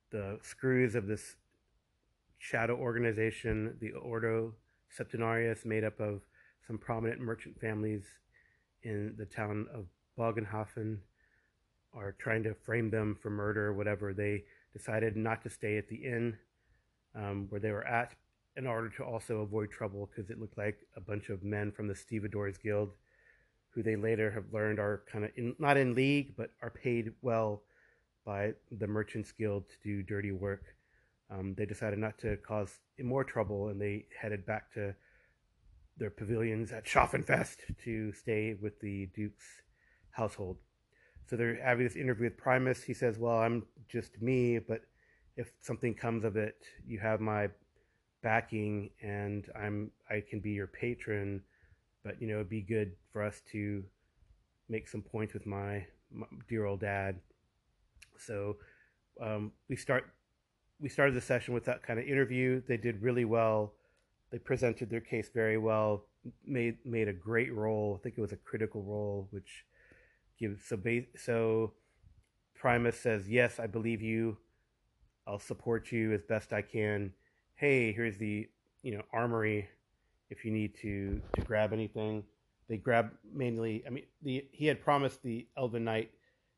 the 0.09 0.39
screws 0.41 0.95
of 0.95 1.05
this 1.05 1.35
shadow 2.39 2.75
organization, 2.75 3.77
the 3.79 3.91
Ordo 3.91 4.53
Septenarius, 4.97 5.63
made 5.63 5.83
up 5.83 5.99
of 5.99 6.21
some 6.67 6.77
prominent 6.77 7.19
merchant 7.19 7.59
families 7.59 8.03
in 8.83 9.15
the 9.17 9.25
town 9.25 9.67
of 9.73 9.85
Bogenhofen 10.17 10.97
are 11.93 12.15
trying 12.19 12.43
to 12.43 12.53
frame 12.53 12.89
them 12.89 13.17
for 13.21 13.29
murder 13.29 13.67
or 13.67 13.73
whatever, 13.73 14.13
they 14.13 14.43
decided 14.71 15.15
not 15.15 15.43
to 15.43 15.49
stay 15.49 15.77
at 15.77 15.87
the 15.87 15.95
inn 15.95 16.37
um, 17.15 17.47
where 17.49 17.61
they 17.61 17.71
were 17.71 17.85
at 17.87 18.13
in 18.55 18.67
order 18.67 18.89
to 18.89 19.03
also 19.03 19.41
avoid 19.41 19.71
trouble 19.71 20.09
because 20.09 20.29
it 20.29 20.39
looked 20.39 20.57
like 20.57 20.77
a 20.95 21.01
bunch 21.01 21.29
of 21.29 21.43
men 21.43 21.71
from 21.71 21.87
the 21.87 21.95
Stevedores 21.95 22.57
Guild, 22.57 22.91
who 23.71 23.81
they 23.81 23.95
later 23.95 24.31
have 24.31 24.45
learned 24.51 24.79
are 24.79 25.03
kind 25.11 25.25
of 25.25 25.31
not 25.59 25.77
in 25.77 25.95
league, 25.95 26.35
but 26.37 26.51
are 26.61 26.69
paid 26.69 27.11
well 27.21 27.63
by 28.25 28.53
the 28.71 28.87
Merchants 28.87 29.31
Guild 29.31 29.65
to 29.69 29.75
do 29.83 30.03
dirty 30.03 30.31
work. 30.31 30.63
Um, 31.31 31.55
they 31.55 31.65
decided 31.65 31.99
not 31.99 32.17
to 32.19 32.37
cause 32.37 32.79
more 33.01 33.23
trouble 33.23 33.69
and 33.69 33.81
they 33.81 34.05
headed 34.19 34.45
back 34.45 34.71
to 34.73 34.93
their 35.97 36.09
pavilions 36.09 36.71
at 36.71 36.85
Schaffenfest 36.85 37.57
to 37.83 38.11
stay 38.13 38.55
with 38.59 38.79
the 38.79 39.07
Duke's 39.15 39.61
household. 40.11 40.57
So 41.25 41.35
they're 41.35 41.61
having 41.63 41.85
this 41.85 41.95
interview 41.95 42.25
with 42.25 42.37
Primus. 42.37 42.83
He 42.83 42.93
says, 42.93 43.17
"Well, 43.17 43.37
I'm 43.37 43.65
just 43.87 44.21
me," 44.21 44.59
but 44.59 44.81
if 45.35 45.51
something 45.61 45.93
comes 45.93 46.23
of 46.23 46.35
it, 46.35 46.63
you 46.85 46.99
have 46.99 47.21
my 47.21 47.49
backing, 48.21 48.89
and 49.01 49.49
I'm 49.55 49.91
I 50.09 50.21
can 50.27 50.39
be 50.39 50.51
your 50.51 50.67
patron. 50.67 51.41
But 52.03 52.21
you 52.21 52.27
know, 52.27 52.35
it'd 52.35 52.49
be 52.49 52.61
good 52.61 52.93
for 53.11 53.23
us 53.23 53.41
to 53.51 53.83
make 54.69 54.87
some 54.87 55.01
points 55.01 55.33
with 55.33 55.45
my, 55.45 55.85
my 56.11 56.27
dear 56.49 56.65
old 56.65 56.81
dad. 56.81 57.19
So 58.17 58.57
um, 59.21 59.51
we 59.69 59.75
start 59.75 60.05
we 60.79 60.89
started 60.89 61.15
the 61.15 61.21
session 61.21 61.53
with 61.53 61.65
that 61.65 61.83
kind 61.83 61.99
of 61.99 62.05
interview. 62.05 62.61
They 62.67 62.77
did 62.77 63.01
really 63.01 63.25
well. 63.25 63.73
They 64.33 64.39
presented 64.39 64.89
their 64.89 64.99
case 64.99 65.29
very 65.29 65.59
well. 65.59 66.07
Made 66.43 66.83
made 66.83 67.07
a 67.07 67.13
great 67.13 67.53
role. 67.53 67.99
I 67.99 68.01
think 68.01 68.17
it 68.17 68.21
was 68.21 68.31
a 68.31 68.37
critical 68.37 68.81
role, 68.81 69.27
which 69.29 69.63
gives 70.39 70.65
so 70.65 70.79
so. 71.15 71.73
Primus 72.55 72.99
says, 72.99 73.29
"Yes, 73.29 73.59
I 73.59 73.67
believe 73.67 74.01
you. 74.01 74.39
I'll 75.27 75.37
support 75.37 75.91
you 75.91 76.13
as 76.13 76.23
best 76.23 76.51
I 76.51 76.63
can. 76.63 77.13
Hey, 77.53 77.91
here's 77.93 78.17
the 78.17 78.49
you 78.81 78.95
know 78.95 79.03
armory. 79.13 79.69
If 80.31 80.43
you 80.43 80.49
need 80.49 80.73
to 80.81 81.21
to 81.35 81.41
grab 81.41 81.71
anything, 81.71 82.23
they 82.67 82.77
grab 82.77 83.11
mainly. 83.31 83.83
I 83.85 83.91
mean, 83.91 84.05
the 84.23 84.47
he 84.51 84.65
had 84.65 84.81
promised 84.81 85.21
the 85.21 85.47
Elven 85.55 85.83
Knight 85.83 86.09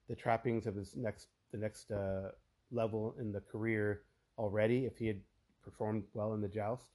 the 0.07 0.15
trappings 0.15 0.65
of 0.65 0.75
his 0.75 0.95
next 0.95 1.27
the 1.51 1.57
next 1.57 1.91
uh, 1.91 2.29
level 2.71 3.15
in 3.19 3.33
the 3.33 3.41
career 3.41 4.03
already 4.37 4.85
if 4.85 4.97
he 4.97 5.07
had 5.07 5.19
performed 5.61 6.03
well 6.13 6.33
in 6.35 6.39
the 6.39 6.47
joust 6.47 6.91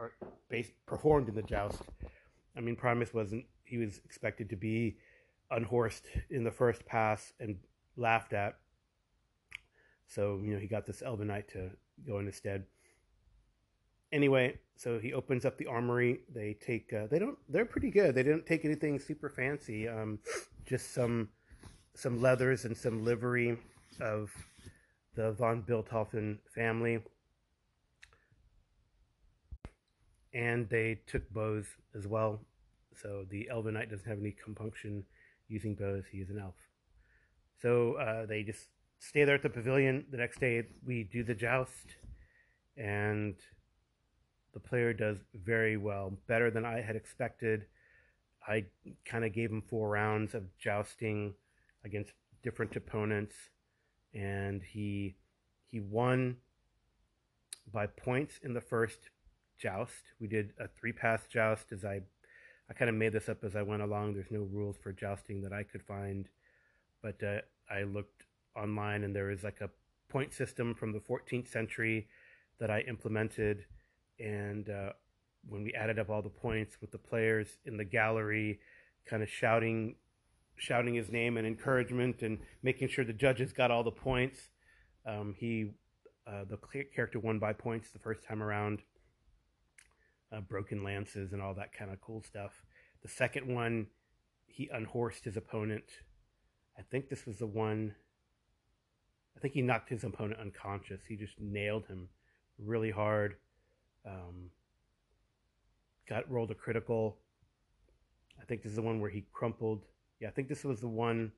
or 0.00 0.12
base, 0.48 0.72
performed 0.86 1.28
in 1.28 1.34
the 1.34 1.42
joust. 1.42 1.82
I 2.56 2.60
mean, 2.60 2.76
Primus 2.76 3.12
wasn't. 3.12 3.44
He 3.64 3.76
was 3.76 4.00
expected 4.04 4.48
to 4.50 4.56
be 4.56 4.96
unhorsed 5.50 6.06
in 6.30 6.44
the 6.44 6.50
first 6.50 6.84
pass 6.86 7.32
and 7.38 7.56
laughed 7.96 8.32
at. 8.32 8.56
So 10.06 10.40
you 10.42 10.54
know 10.54 10.58
he 10.58 10.66
got 10.66 10.86
this 10.86 11.02
Elven 11.02 11.28
Knight 11.28 11.48
to 11.52 11.70
go 12.06 12.18
in 12.18 12.26
instead. 12.26 12.64
Anyway, 14.12 14.58
so 14.74 14.98
he 14.98 15.12
opens 15.12 15.44
up 15.44 15.56
the 15.56 15.66
armory. 15.66 16.20
They 16.34 16.54
take. 16.54 16.92
Uh, 16.92 17.06
they 17.08 17.18
don't. 17.18 17.38
They're 17.48 17.64
pretty 17.64 17.90
good. 17.90 18.14
They 18.14 18.24
didn't 18.24 18.46
take 18.46 18.64
anything 18.64 18.98
super 18.98 19.28
fancy. 19.28 19.88
Um, 19.88 20.18
just 20.66 20.92
some 20.92 21.28
some 21.94 22.20
leathers 22.20 22.64
and 22.64 22.76
some 22.76 23.04
livery 23.04 23.56
of 24.00 24.32
the 25.14 25.32
von 25.32 25.62
Bilthofen 25.62 26.38
family. 26.54 27.00
And 30.32 30.68
they 30.68 31.00
took 31.06 31.28
bows 31.32 31.66
as 31.96 32.06
well. 32.06 32.40
So 33.02 33.24
the 33.28 33.48
Elven 33.50 33.74
Knight 33.74 33.90
doesn't 33.90 34.08
have 34.08 34.20
any 34.20 34.32
compunction 34.32 35.04
using 35.48 35.74
bows. 35.74 36.04
He 36.10 36.18
is 36.18 36.30
an 36.30 36.38
elf. 36.38 36.54
So 37.60 37.94
uh, 37.94 38.26
they 38.26 38.42
just 38.42 38.68
stay 38.98 39.24
there 39.24 39.34
at 39.34 39.42
the 39.42 39.50
pavilion. 39.50 40.04
The 40.10 40.18
next 40.18 40.40
day 40.40 40.62
we 40.86 41.04
do 41.04 41.24
the 41.24 41.34
joust. 41.34 41.96
And 42.76 43.34
the 44.52 44.60
player 44.60 44.92
does 44.92 45.18
very 45.34 45.76
well, 45.76 46.12
better 46.26 46.50
than 46.50 46.64
I 46.64 46.80
had 46.80 46.96
expected. 46.96 47.66
I 48.46 48.64
kind 49.04 49.24
of 49.24 49.32
gave 49.32 49.50
him 49.50 49.62
four 49.62 49.88
rounds 49.88 50.34
of 50.34 50.44
jousting 50.58 51.34
against 51.84 52.12
different 52.42 52.74
opponents, 52.76 53.34
and 54.14 54.62
he 54.62 55.14
he 55.70 55.80
won 55.80 56.36
by 57.72 57.86
points 57.86 58.40
in 58.42 58.54
the 58.54 58.60
first 58.60 58.98
joust. 59.60 60.12
We 60.20 60.26
did 60.26 60.52
a 60.58 60.68
three 60.68 60.92
pass 60.92 61.26
joust 61.26 61.72
as 61.72 61.84
I 61.84 62.00
I 62.68 62.72
kind 62.72 62.88
of 62.88 62.94
made 62.94 63.12
this 63.12 63.28
up 63.28 63.42
as 63.42 63.56
I 63.56 63.62
went 63.62 63.82
along. 63.82 64.14
There's 64.14 64.30
no 64.30 64.46
rules 64.52 64.76
for 64.80 64.92
jousting 64.92 65.42
that 65.42 65.52
I 65.52 65.64
could 65.64 65.82
find, 65.82 66.28
but 67.02 67.20
uh, 67.22 67.40
I 67.68 67.82
looked 67.82 68.26
online 68.56 69.02
and 69.02 69.14
there 69.14 69.30
is 69.30 69.42
like 69.42 69.60
a 69.60 69.70
point 70.08 70.32
system 70.32 70.74
from 70.74 70.92
the 70.92 71.00
14th 71.00 71.48
century 71.48 72.06
that 72.60 72.70
I 72.70 72.80
implemented, 72.80 73.64
and 74.20 74.68
uh, 74.68 74.92
when 75.48 75.64
we 75.64 75.72
added 75.72 75.98
up 75.98 76.10
all 76.10 76.22
the 76.22 76.28
points 76.28 76.80
with 76.80 76.92
the 76.92 76.98
players 76.98 77.48
in 77.64 77.76
the 77.76 77.84
gallery, 77.84 78.60
kind 79.06 79.22
of 79.22 79.28
shouting 79.28 79.96
shouting 80.56 80.94
his 80.94 81.10
name 81.10 81.38
and 81.38 81.46
encouragement 81.46 82.22
and 82.22 82.38
making 82.62 82.86
sure 82.86 83.04
the 83.04 83.14
judges 83.14 83.50
got 83.52 83.70
all 83.70 83.82
the 83.82 83.90
points. 83.90 84.50
Um, 85.06 85.34
he, 85.38 85.70
uh, 86.26 86.44
the 86.44 86.58
character 86.94 87.18
won 87.18 87.38
by 87.38 87.54
points 87.54 87.90
the 87.90 87.98
first 87.98 88.22
time 88.22 88.42
around. 88.42 88.82
Uh, 90.32 90.40
broken 90.40 90.84
lances 90.84 91.32
and 91.32 91.42
all 91.42 91.54
that 91.54 91.72
kind 91.72 91.90
of 91.90 92.00
cool 92.00 92.22
stuff. 92.22 92.62
The 93.02 93.08
second 93.08 93.52
one, 93.52 93.86
he 94.46 94.68
unhorsed 94.72 95.24
his 95.24 95.36
opponent. 95.36 95.84
I 96.78 96.82
think 96.82 97.08
this 97.08 97.26
was 97.26 97.38
the 97.38 97.46
one. 97.46 97.94
I 99.36 99.40
think 99.40 99.54
he 99.54 99.62
knocked 99.62 99.88
his 99.88 100.04
opponent 100.04 100.40
unconscious. 100.40 101.00
He 101.08 101.16
just 101.16 101.34
nailed 101.40 101.86
him 101.86 102.08
really 102.58 102.90
hard. 102.90 103.36
Um, 104.06 104.50
got 106.08 106.30
rolled 106.30 106.50
a 106.50 106.54
critical. 106.54 107.18
I 108.40 108.44
think 108.44 108.62
this 108.62 108.70
is 108.70 108.76
the 108.76 108.82
one 108.82 109.00
where 109.00 109.10
he 109.10 109.26
crumpled 109.32 109.84
yeah, 110.20 110.28
I 110.28 110.30
think 110.32 110.48
this 110.48 110.64
was 110.64 110.80
the 110.80 110.88
one 110.88 111.32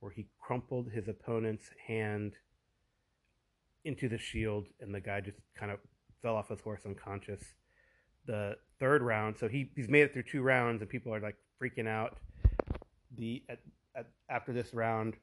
where 0.00 0.10
he 0.10 0.26
crumpled 0.40 0.90
his 0.90 1.08
opponent's 1.08 1.70
hand 1.86 2.34
into 3.84 4.08
the 4.08 4.18
shield, 4.18 4.66
and 4.80 4.94
the 4.94 5.00
guy 5.00 5.20
just 5.20 5.38
kind 5.56 5.70
of 5.70 5.78
fell 6.20 6.34
off 6.34 6.48
his 6.48 6.60
horse 6.60 6.82
unconscious. 6.84 7.42
The 8.26 8.56
third 8.78 9.02
round, 9.02 9.36
so 9.38 9.48
he, 9.48 9.70
he's 9.74 9.88
made 9.88 10.02
it 10.02 10.12
through 10.12 10.24
two 10.24 10.42
rounds, 10.42 10.82
and 10.82 10.90
people 10.90 11.14
are 11.14 11.20
like 11.20 11.36
freaking 11.60 11.88
out. 11.88 12.18
The 13.16 13.42
at, 13.48 13.58
at, 13.96 14.06
after 14.28 14.52
this 14.52 14.72
round, 14.72 15.14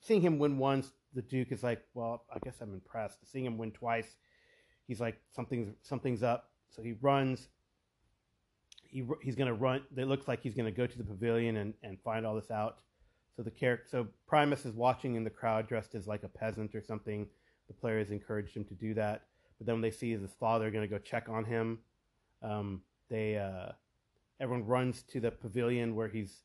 seeing 0.00 0.20
him 0.20 0.38
win 0.38 0.58
once, 0.58 0.92
the 1.14 1.22
Duke 1.22 1.52
is 1.52 1.62
like, 1.62 1.82
"Well, 1.94 2.24
I 2.34 2.38
guess 2.40 2.56
I'm 2.60 2.72
impressed." 2.72 3.18
Seeing 3.30 3.44
him 3.44 3.58
win 3.58 3.70
twice, 3.70 4.16
he's 4.86 5.00
like, 5.00 5.20
"Something's 5.30 5.74
something's 5.82 6.22
up." 6.22 6.50
So 6.70 6.82
he 6.82 6.94
runs 7.00 7.48
he 8.88 9.04
he's 9.22 9.36
to 9.46 9.54
run. 9.54 9.82
It 9.96 10.08
looks 10.08 10.26
like 10.26 10.42
he's 10.42 10.54
to 10.66 10.72
go 10.72 10.86
to 10.86 10.98
the 10.98 11.04
pavilion 11.04 11.58
and, 11.58 11.74
and 11.82 11.98
find 12.00 12.26
all 12.26 12.34
this 12.34 12.50
out. 12.50 12.78
So 13.36 13.42
the 13.42 13.50
character, 13.50 13.86
so 13.88 14.08
Primus 14.26 14.64
is 14.64 14.74
watching 14.74 15.14
in 15.14 15.22
the 15.22 15.30
crowd, 15.30 15.68
dressed 15.68 15.94
as 15.94 16.06
like 16.06 16.24
a 16.24 16.28
peasant 16.28 16.74
or 16.74 16.82
something. 16.82 17.26
The 17.68 17.74
players 17.74 18.10
encouraged 18.10 18.56
him 18.56 18.64
to 18.64 18.74
do 18.74 18.94
that, 18.94 19.24
but 19.58 19.66
then 19.66 19.76
when 19.76 19.82
they 19.82 19.90
see 19.90 20.10
his 20.10 20.32
father 20.40 20.70
going 20.70 20.88
to 20.88 20.88
go 20.88 20.98
check 20.98 21.28
on 21.28 21.44
him, 21.44 21.78
um, 22.42 22.82
they 23.08 23.36
uh, 23.36 23.72
everyone 24.40 24.66
runs 24.66 25.02
to 25.04 25.20
the 25.20 25.30
pavilion 25.30 25.94
where 25.94 26.08
he's 26.08 26.42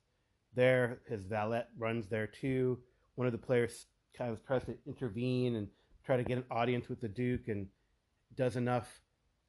there. 0.55 1.01
His 1.07 1.23
valet 1.23 1.63
runs 1.77 2.07
there 2.07 2.27
too. 2.27 2.79
One 3.15 3.27
of 3.27 3.33
the 3.33 3.39
players 3.39 3.85
kind 4.17 4.31
of 4.31 4.45
tries 4.45 4.63
to 4.65 4.75
intervene 4.87 5.55
and 5.55 5.67
try 6.05 6.17
to 6.17 6.23
get 6.23 6.37
an 6.37 6.45
audience 6.51 6.89
with 6.89 7.01
the 7.01 7.07
Duke 7.07 7.47
and 7.47 7.67
does 8.35 8.55
enough 8.55 9.01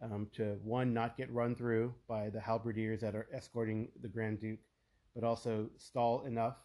um, 0.02 0.28
to 0.34 0.58
one 0.62 0.92
not 0.92 1.16
get 1.16 1.32
run 1.32 1.54
through 1.54 1.94
by 2.08 2.30
the 2.30 2.40
halberdiers 2.40 3.00
that 3.00 3.14
are 3.14 3.28
escorting 3.32 3.88
the 4.02 4.08
Grand 4.08 4.40
Duke, 4.40 4.58
but 5.14 5.24
also 5.24 5.68
stall 5.78 6.24
enough 6.26 6.56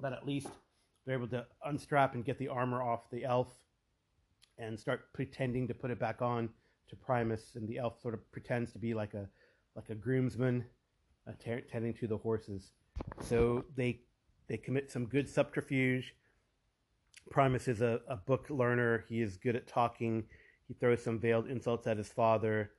that 0.00 0.12
at 0.12 0.26
least 0.26 0.48
they're 1.04 1.16
able 1.16 1.28
to 1.28 1.44
unstrap 1.64 2.14
and 2.14 2.24
get 2.24 2.38
the 2.38 2.48
armor 2.48 2.82
off 2.82 3.10
the 3.10 3.24
elf 3.24 3.52
and 4.58 4.78
start 4.78 5.12
pretending 5.12 5.68
to 5.68 5.74
put 5.74 5.90
it 5.90 5.98
back 5.98 6.22
on 6.22 6.48
to 6.90 6.96
Primus, 6.96 7.52
and 7.54 7.68
the 7.68 7.78
elf 7.78 8.00
sort 8.00 8.14
of 8.14 8.30
pretends 8.32 8.72
to 8.72 8.78
be 8.78 8.94
like 8.94 9.14
a 9.14 9.28
like 9.74 9.90
a 9.90 9.94
groomsman 9.94 10.64
uh, 11.28 11.32
tending 11.70 11.94
to 11.94 12.06
the 12.06 12.18
horses. 12.18 12.72
So 13.22 13.64
they 13.76 14.00
they 14.48 14.56
commit 14.56 14.90
some 14.90 15.06
good 15.06 15.28
subterfuge. 15.28 16.14
Primus 17.30 17.68
is 17.68 17.80
a, 17.80 18.00
a 18.08 18.16
book 18.16 18.46
learner. 18.50 19.04
He 19.08 19.20
is 19.20 19.36
good 19.36 19.56
at 19.56 19.66
talking 19.66 20.24
he 20.70 20.74
throws 20.74 21.02
some 21.02 21.18
veiled 21.18 21.48
insults 21.48 21.88
at 21.88 21.96
his 21.96 22.12
father, 22.12 22.70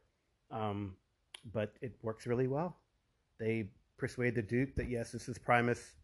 um, 0.50 0.96
but 1.54 1.74
it 1.82 1.94
works 2.02 2.26
really 2.26 2.48
well. 2.48 2.78
They 3.38 3.72
persuade 3.98 4.34
the 4.34 4.42
Duke 4.42 4.76
that 4.76 4.90
yes, 4.90 5.12
this 5.12 5.28
is 5.28 5.38
Primus 5.38 5.98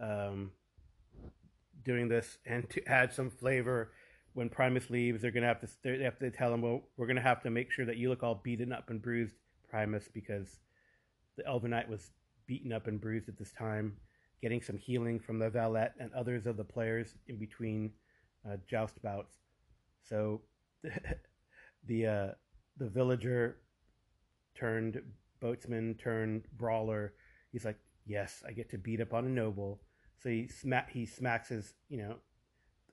um, 0.00 0.52
doing 1.84 2.08
this, 2.08 2.38
and 2.46 2.70
to 2.70 2.86
add 2.86 3.12
some 3.12 3.28
flavor, 3.28 3.90
when 4.34 4.48
Primus 4.48 4.90
leaves, 4.90 5.22
they're 5.22 5.30
gonna 5.30 5.46
have 5.46 5.60
to 5.60 5.68
they 5.82 6.02
have 6.02 6.18
to 6.18 6.30
tell 6.30 6.52
him, 6.52 6.62
well, 6.62 6.82
we're 6.96 7.06
gonna 7.06 7.20
have 7.20 7.42
to 7.42 7.50
make 7.50 7.70
sure 7.70 7.84
that 7.84 7.96
you 7.96 8.08
look 8.08 8.22
all 8.22 8.40
beaten 8.42 8.72
up 8.72 8.90
and 8.90 9.02
bruised, 9.02 9.34
Primus, 9.68 10.08
because 10.12 10.58
the 11.36 11.46
Elven 11.46 11.70
Knight 11.70 11.88
was 11.88 12.10
beaten 12.46 12.72
up 12.72 12.86
and 12.86 13.00
bruised 13.00 13.28
at 13.28 13.38
this 13.38 13.52
time, 13.52 13.96
getting 14.40 14.62
some 14.62 14.78
healing 14.78 15.18
from 15.20 15.38
the 15.38 15.50
valet 15.50 15.88
and 15.98 16.12
others 16.12 16.46
of 16.46 16.56
the 16.56 16.64
players 16.64 17.14
in 17.28 17.38
between 17.38 17.90
uh, 18.48 18.56
joust 18.68 19.00
bouts. 19.02 19.34
So 20.08 20.42
the 21.86 22.06
uh, 22.06 22.28
the 22.78 22.88
villager 22.88 23.58
turned 24.54 25.00
boatsman 25.42 25.98
turned 25.98 26.44
brawler. 26.56 27.14
He's 27.50 27.64
like, 27.64 27.78
yes, 28.06 28.42
I 28.46 28.52
get 28.52 28.70
to 28.70 28.78
beat 28.78 29.00
up 29.00 29.12
on 29.12 29.26
a 29.26 29.28
noble. 29.28 29.80
So 30.22 30.28
he 30.28 30.48
smack 30.48 30.90
he 30.90 31.04
smacks 31.06 31.48
his 31.48 31.74
you 31.88 31.98
know 31.98 32.16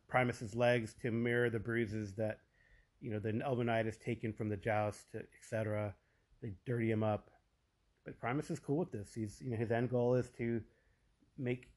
Primus's 0.09 0.55
legs 0.55 0.95
to 1.01 1.11
mirror 1.11 1.49
the 1.49 1.59
bruises 1.59 2.13
that 2.13 2.39
you 2.99 3.11
know 3.11 3.19
the 3.19 3.39
Elven 3.43 3.67
Knight 3.67 3.85
has 3.85 3.97
taken 3.97 4.33
from 4.33 4.49
the 4.49 4.57
joust, 4.57 5.15
etc. 5.15 5.93
They 6.41 6.53
dirty 6.65 6.91
him 6.91 7.03
up, 7.03 7.29
but 8.05 8.19
Primus 8.19 8.49
is 8.49 8.59
cool 8.59 8.77
with 8.77 8.91
this. 8.91 9.13
He's 9.13 9.41
you 9.41 9.51
know 9.51 9.57
his 9.57 9.71
end 9.71 9.89
goal 9.89 10.15
is 10.15 10.29
to 10.37 10.61
make 11.37 11.69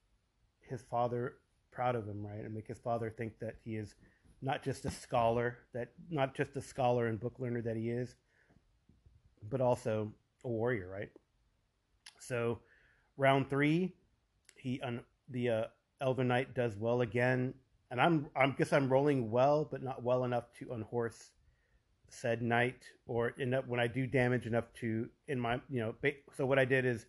his 0.60 0.82
father 0.82 1.34
proud 1.70 1.94
of 1.94 2.06
him, 2.06 2.24
right, 2.26 2.44
and 2.44 2.54
make 2.54 2.66
his 2.66 2.78
father 2.78 3.10
think 3.10 3.38
that 3.40 3.56
he 3.64 3.76
is 3.76 3.94
not 4.40 4.62
just 4.62 4.84
a 4.84 4.90
scholar, 4.90 5.58
that 5.72 5.92
not 6.10 6.34
just 6.34 6.56
a 6.56 6.60
scholar 6.60 7.06
and 7.06 7.20
book 7.20 7.34
learner 7.38 7.62
that 7.62 7.76
he 7.76 7.90
is, 7.90 8.16
but 9.48 9.60
also 9.60 10.12
a 10.44 10.48
warrior, 10.48 10.88
right? 10.88 11.10
So, 12.18 12.58
round 13.16 13.48
three, 13.48 13.94
he 14.56 14.80
un, 14.80 15.00
the 15.28 15.48
uh, 15.48 15.64
Elven 16.00 16.28
Knight 16.28 16.54
does 16.54 16.76
well 16.76 17.00
again, 17.00 17.54
and 17.92 18.00
I'm 18.00 18.26
I 18.34 18.48
guess 18.48 18.72
I'm 18.72 18.88
rolling 18.88 19.30
well, 19.30 19.68
but 19.70 19.82
not 19.82 20.02
well 20.02 20.24
enough 20.24 20.44
to 20.58 20.72
unhorse 20.72 21.30
said 22.08 22.42
knight 22.42 22.82
or 23.06 23.28
enough 23.38 23.66
when 23.66 23.80
I 23.80 23.86
do 23.86 24.06
damage 24.06 24.46
enough 24.46 24.64
to 24.80 25.08
in 25.28 25.38
my 25.38 25.60
you 25.68 25.80
know. 25.80 25.94
So 26.34 26.46
what 26.46 26.58
I 26.58 26.64
did 26.64 26.86
is 26.86 27.06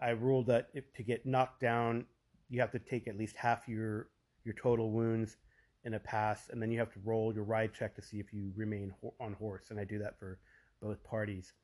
I 0.00 0.10
ruled 0.10 0.46
that 0.46 0.68
if 0.74 0.92
to 0.94 1.02
get 1.02 1.24
knocked 1.24 1.60
down, 1.60 2.04
you 2.50 2.60
have 2.60 2.70
to 2.72 2.78
take 2.78 3.08
at 3.08 3.16
least 3.16 3.34
half 3.36 3.66
your 3.66 4.08
your 4.44 4.54
total 4.54 4.92
wounds 4.92 5.38
in 5.84 5.94
a 5.94 5.98
pass, 5.98 6.50
and 6.50 6.60
then 6.60 6.70
you 6.70 6.78
have 6.78 6.92
to 6.92 7.00
roll 7.02 7.32
your 7.34 7.44
ride 7.44 7.72
check 7.72 7.94
to 7.96 8.02
see 8.02 8.20
if 8.20 8.30
you 8.30 8.52
remain 8.54 8.92
ho- 9.00 9.14
on 9.20 9.32
horse, 9.32 9.70
and 9.70 9.80
I 9.80 9.84
do 9.84 9.98
that 10.00 10.18
for 10.18 10.38
both 10.82 11.02
parties. 11.02 11.54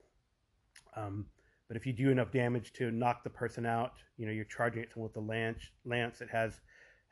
Um, 0.97 1.27
but 1.69 1.77
if 1.77 1.85
you 1.85 1.93
do 1.93 2.11
enough 2.11 2.33
damage 2.33 2.73
to 2.75 2.91
knock 2.91 3.23
the 3.23 3.29
person 3.29 3.67
out, 3.67 3.93
you 4.17 4.25
know 4.25 4.33
you're 4.33 4.47
charging 4.47 4.83
it 4.83 4.93
someone 4.95 5.09
with 5.09 5.15
the 5.15 5.21
lance. 5.21 5.61
Lance 5.85 6.23
it 6.23 6.31
has 6.31 6.61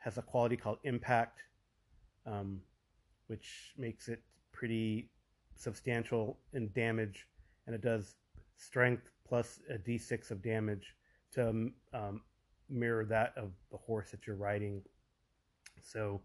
has 0.05 0.19
a 0.19 0.21
quality 0.21 0.55
called 0.55 0.77
impact, 0.83 1.39
um, 2.27 2.61
which 3.25 3.73
makes 3.75 4.07
it 4.07 4.21
pretty 4.53 5.09
substantial 5.55 6.37
in 6.53 6.71
damage, 6.73 7.27
and 7.65 7.75
it 7.75 7.81
does 7.81 8.15
strength 8.55 9.09
plus 9.27 9.59
a 9.69 9.79
d6 9.79 10.29
of 10.29 10.43
damage 10.43 10.95
to 11.33 11.71
um, 11.93 12.21
mirror 12.69 13.03
that 13.03 13.33
of 13.35 13.49
the 13.71 13.77
horse 13.77 14.11
that 14.11 14.27
you're 14.27 14.35
riding. 14.35 14.79
So 15.81 16.21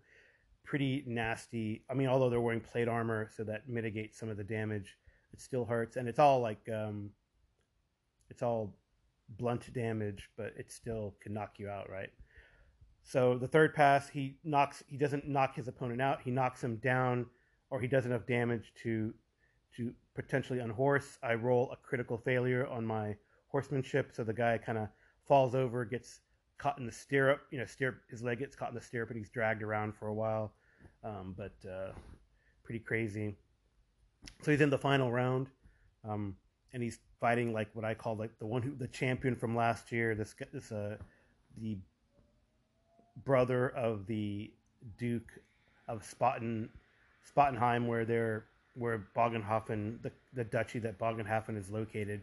pretty 0.63 1.03
nasty. 1.07 1.83
I 1.91 1.95
mean, 1.95 2.09
although 2.09 2.29
they're 2.29 2.41
wearing 2.41 2.61
plate 2.61 2.87
armor, 2.87 3.31
so 3.35 3.45
that 3.45 3.67
mitigates 3.67 4.19
some 4.19 4.29
of 4.29 4.37
the 4.37 4.45
damage, 4.45 4.99
it 5.33 5.41
still 5.41 5.65
hurts, 5.65 5.97
and 5.97 6.07
it's 6.07 6.19
all 6.19 6.41
like 6.41 6.69
um, 6.69 7.11
it's 8.29 8.43
all 8.43 8.77
blunt 9.39 9.73
damage, 9.73 10.29
but 10.37 10.53
it 10.59 10.71
still 10.71 11.15
can 11.23 11.33
knock 11.33 11.55
you 11.59 11.71
out, 11.71 11.89
right? 11.89 12.11
So 13.11 13.37
the 13.37 13.49
third 13.49 13.75
pass, 13.75 14.09
he 14.09 14.37
knocks. 14.45 14.85
He 14.87 14.97
doesn't 14.97 15.27
knock 15.27 15.57
his 15.57 15.67
opponent 15.67 16.01
out. 16.01 16.21
He 16.23 16.31
knocks 16.31 16.63
him 16.63 16.77
down, 16.77 17.27
or 17.69 17.81
he 17.81 17.89
does 17.89 18.07
enough 18.07 18.25
damage 18.25 18.73
to 18.85 19.13
to 19.77 19.93
potentially 20.15 20.61
unhorse. 20.61 21.19
I 21.21 21.35
roll 21.35 21.73
a 21.73 21.77
critical 21.77 22.19
failure 22.19 22.69
on 22.69 22.87
my 22.87 23.17
horsemanship, 23.49 24.13
so 24.15 24.23
the 24.23 24.33
guy 24.33 24.59
kind 24.59 24.79
of 24.79 24.87
falls 25.27 25.57
over, 25.57 25.85
gets 25.85 26.21
caught 26.57 26.79
in 26.79 26.87
the 26.87 26.93
stirrup. 26.93 27.41
You 27.51 27.59
know, 27.59 27.67
stirrup. 27.67 27.97
His 28.09 28.23
leg 28.23 28.39
gets 28.39 28.55
caught 28.55 28.69
in 28.69 28.77
the 28.77 28.81
stirrup, 28.81 29.11
and 29.11 29.19
he's 29.19 29.31
dragged 29.31 29.65
around 29.65 29.97
for 29.97 30.07
a 30.07 30.15
while. 30.15 30.53
Um, 31.03 31.35
but 31.37 31.69
uh, 31.69 31.91
pretty 32.63 32.79
crazy. 32.79 33.35
So 34.43 34.53
he's 34.53 34.61
in 34.61 34.71
the 34.71 34.79
final 34.79 35.11
round, 35.11 35.49
um, 36.09 36.37
and 36.73 36.81
he's 36.81 37.01
fighting 37.19 37.53
like 37.53 37.71
what 37.73 37.85
I 37.85 37.93
call 37.93 38.17
like 38.17 38.39
the 38.39 38.47
one 38.47 38.63
who 38.63 38.77
the 38.77 38.87
champion 38.87 39.35
from 39.35 39.57
last 39.57 39.91
year. 39.91 40.15
This 40.15 40.33
this 40.53 40.71
uh 40.71 40.95
the 41.61 41.77
brother 43.25 43.69
of 43.69 44.07
the 44.07 44.51
Duke 44.99 45.31
of 45.89 46.03
Spaten, 46.03 46.69
Spottenheim, 47.35 47.87
where 47.87 48.05
they're 48.05 48.47
where 48.75 49.07
Bogenhofen, 49.17 50.03
the 50.03 50.13
the 50.33 50.45
duchy 50.45 50.79
that 50.81 50.99
Bogenhofen 50.99 51.57
is 51.57 51.71
located. 51.71 52.23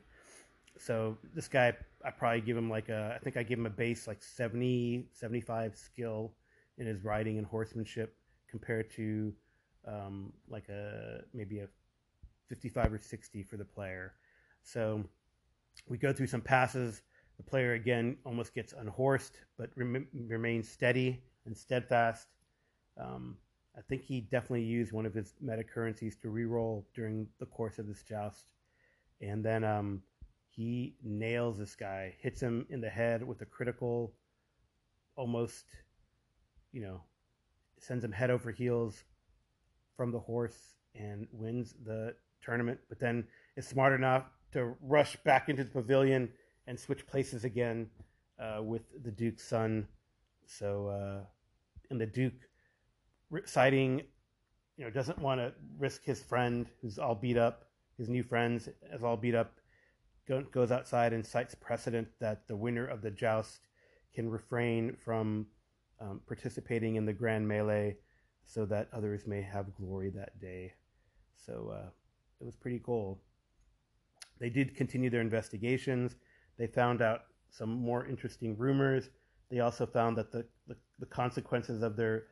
So 0.80 1.18
this 1.34 1.48
guy, 1.48 1.74
I 2.06 2.12
probably 2.12 2.42
give 2.42 2.56
him 2.56 2.70
like 2.70 2.90
a, 2.90 3.14
I 3.16 3.24
think 3.24 3.36
I 3.36 3.44
give 3.44 3.60
him 3.60 3.66
a 3.66 3.72
base 3.72 4.08
like 4.08 4.22
70, 4.22 5.08
75 5.12 5.76
skill 5.76 6.34
in 6.78 6.86
his 6.86 7.04
riding 7.04 7.38
and 7.38 7.48
horsemanship 7.48 8.16
compared 8.50 8.92
to 8.92 9.34
um, 9.88 10.32
like 10.50 10.70
a 10.70 11.22
maybe 11.34 11.60
a 11.60 11.68
55 12.50 12.94
or 12.94 12.98
60 13.00 13.44
for 13.44 13.58
the 13.58 13.66
player. 13.66 14.14
So 14.64 15.04
we 15.88 15.98
go 15.98 16.14
through 16.14 16.28
some 16.28 16.42
passes. 16.42 17.02
The 17.38 17.44
player 17.44 17.74
again 17.74 18.18
almost 18.26 18.54
gets 18.54 18.74
unhorsed, 18.74 19.40
but 19.58 19.70
rem- 19.76 20.08
remains 20.28 20.68
steady 20.68 21.22
and 21.46 21.56
steadfast. 21.56 22.28
Um, 23.00 23.38
I 23.78 23.82
think 23.82 24.04
he 24.04 24.22
definitely 24.22 24.64
used 24.64 24.92
one 24.92 25.06
of 25.06 25.14
his 25.14 25.36
meta 25.40 25.64
currencies 25.64 26.16
to 26.24 26.30
reroll 26.30 26.84
during 26.96 27.28
the 27.40 27.46
course 27.46 27.78
of 27.78 27.88
this 27.88 28.02
joust. 28.02 28.46
And 29.22 29.46
then 29.46 29.64
um, 29.64 30.02
he 30.50 30.96
nails 31.04 31.60
this 31.60 31.76
guy, 31.76 32.16
hits 32.20 32.42
him 32.42 32.66
in 32.70 32.82
the 32.82 32.90
head 32.90 33.26
with 33.26 33.42
a 33.42 33.46
critical, 33.46 34.14
almost, 35.16 35.66
you 36.72 36.82
know, 36.82 37.02
sends 37.80 38.04
him 38.04 38.12
head 38.12 38.32
over 38.32 38.52
heels 38.52 39.04
from 39.96 40.12
the 40.12 40.20
horse 40.20 40.76
and 40.96 41.28
wins 41.32 41.76
the 41.86 42.16
tournament. 42.42 42.80
But 42.90 43.00
then 43.00 43.28
is 43.56 43.68
smart 43.68 43.94
enough 43.94 44.24
to 44.54 44.76
rush 44.82 45.16
back 45.18 45.50
into 45.50 45.64
the 45.64 45.70
pavilion 45.70 46.30
and 46.68 46.80
switch 46.80 47.08
places 47.08 47.44
again 47.44 47.88
uh, 48.40 48.62
with 48.62 48.84
the 49.04 49.12
Duke's 49.12 49.48
son. 49.48 49.88
So, 50.46 50.88
uh, 50.88 51.26
and 51.90 52.00
the 52.00 52.06
Duke 52.06 52.34
citing, 53.46 54.04
you 54.78 54.86
know, 54.86 54.92
doesn't 54.92 55.20
want 55.20 55.40
to 55.40 55.54
risk 55.78 56.04
his 56.04 56.22
friend 56.22 56.68
who's 56.82 57.00
all 57.00 57.16
beat 57.16 57.38
up, 57.38 57.66
his 57.98 58.10
new 58.10 58.24
friends 58.24 58.70
is 58.94 59.04
all 59.04 59.18
beat 59.18 59.36
up, 59.36 59.60
goes 60.52 60.72
outside 60.72 61.14
and 61.14 61.26
cites 61.26 61.56
precedent 61.56 62.08
that 62.20 62.48
the 62.48 62.56
winner 62.56 62.86
of 62.86 63.02
the 63.02 63.12
joust 63.12 63.60
can 64.14 64.30
refrain 64.30 64.96
from 64.96 65.48
um, 66.00 66.22
participating 66.28 66.96
in 66.96 67.06
the 67.06 67.14
grand 67.14 67.48
melee 67.48 67.96
so 68.46 68.66
that 68.66 68.88
others 68.94 69.26
may 69.26 69.42
have 69.42 69.76
glory 69.76 70.10
that 70.10 70.40
day. 70.40 70.74
So 71.36 71.72
uh, 71.74 71.90
it 72.40 72.46
was 72.46 72.56
pretty 72.56 72.82
cool. 72.84 73.22
They 74.40 74.50
did 74.50 74.76
continue 74.76 75.10
their 75.10 75.22
investigations. 75.22 76.16
They 76.58 76.68
found 76.68 77.02
out 77.02 77.22
some 77.50 77.70
more 77.70 78.06
interesting 78.06 78.58
rumors. 78.58 79.10
They 79.50 79.60
also 79.60 79.86
found 79.86 80.18
that 80.18 80.32
the, 80.32 80.46
the, 80.68 80.76
the 81.00 81.06
consequences 81.06 81.82
of 81.82 81.96
their 81.96 82.26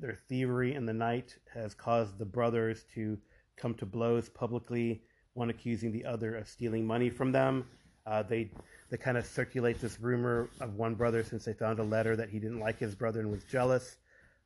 their 0.00 0.18
thievery 0.28 0.74
in 0.74 0.86
the 0.86 0.92
night 0.92 1.36
has 1.54 1.72
caused 1.72 2.18
the 2.18 2.24
brothers 2.24 2.84
to 2.94 3.16
come 3.56 3.74
to 3.74 3.86
blows 3.86 4.28
publicly, 4.28 5.02
one 5.34 5.50
accusing 5.50 5.92
the 5.92 6.04
other 6.04 6.34
of 6.34 6.48
stealing 6.48 6.84
money 6.84 7.08
from 7.10 7.30
them. 7.30 7.64
Uh, 8.04 8.22
they 8.22 8.50
they 8.90 8.96
kind 8.96 9.16
of 9.16 9.24
circulate 9.26 9.80
this 9.80 10.00
rumor 10.00 10.48
of 10.60 10.74
one 10.74 10.94
brother 10.94 11.22
since 11.22 11.44
they 11.44 11.52
found 11.52 11.78
a 11.78 11.84
letter 11.84 12.16
that 12.16 12.28
he 12.28 12.38
didn't 12.38 12.58
like 12.58 12.78
his 12.78 12.94
brother 12.94 13.20
and 13.20 13.30
was 13.30 13.44
jealous. 13.44 13.96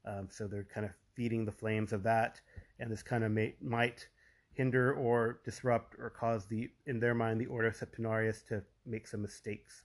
Um, 0.05 0.29
so 0.31 0.47
they're 0.47 0.65
kind 0.65 0.85
of 0.85 0.93
feeding 1.15 1.45
the 1.45 1.53
flames 1.53 1.93
of 1.93 2.03
that, 2.03 2.41
and 2.81 2.91
this 2.91 3.03
kind 3.03 3.23
of 3.23 3.31
may, 3.31 3.55
might 3.61 4.09
hinder 4.55 4.95
or 4.95 5.41
disrupt 5.45 5.95
or 5.99 6.11
cause 6.11 6.47
the 6.47 6.71
in 6.87 7.01
their 7.01 7.15
mind 7.15 7.41
the 7.41 7.47
Ordo 7.47 7.71
Septenarius 7.71 8.47
to 8.49 8.63
make 8.87 9.07
some 9.07 9.23
mistakes. 9.23 9.85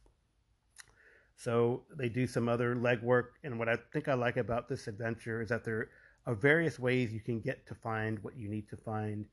So 1.35 1.83
they 1.95 2.09
do 2.09 2.27
some 2.27 2.49
other 2.49 2.75
legwork 2.75 3.37
and 3.43 3.59
what 3.59 3.69
i 3.69 3.77
think 3.93 4.07
i 4.07 4.15
like 4.15 4.37
about 4.37 4.67
this 4.67 4.87
adventure 4.87 5.41
is 5.41 5.49
that 5.49 5.63
there 5.63 5.89
are 6.25 6.33
various 6.33 6.79
ways 6.79 7.13
you 7.13 7.19
can 7.19 7.39
get 7.39 7.65
to 7.67 7.75
find 7.75 8.19
what 8.19 8.35
you 8.35 8.49
need 8.49 8.67
to 8.69 8.77
find 8.77 9.25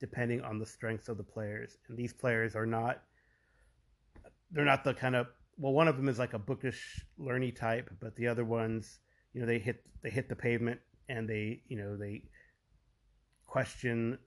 depending 0.00 0.42
on 0.42 0.58
the 0.58 0.66
strengths 0.66 1.08
of 1.08 1.16
the 1.16 1.22
players. 1.22 1.78
And 1.88 1.96
these 1.96 2.12
players 2.12 2.54
are 2.54 2.66
not 2.66 3.02
they're 4.50 4.64
not 4.64 4.84
the 4.84 4.94
kind 4.94 5.16
of 5.16 5.26
well 5.58 5.72
one 5.72 5.88
of 5.88 5.96
them 5.96 6.08
is 6.08 6.18
like 6.18 6.34
a 6.34 6.38
bookish 6.38 7.04
learny 7.18 7.54
type 7.54 7.90
but 8.00 8.14
the 8.16 8.28
other 8.28 8.44
ones 8.44 9.00
you 9.32 9.40
know 9.40 9.46
they 9.46 9.58
hit 9.58 9.82
they 10.02 10.10
hit 10.10 10.28
the 10.28 10.36
pavement 10.36 10.80
and 11.08 11.28
they 11.28 11.60
you 11.68 11.76
know 11.76 11.96
they 11.96 12.22
question 13.46 14.18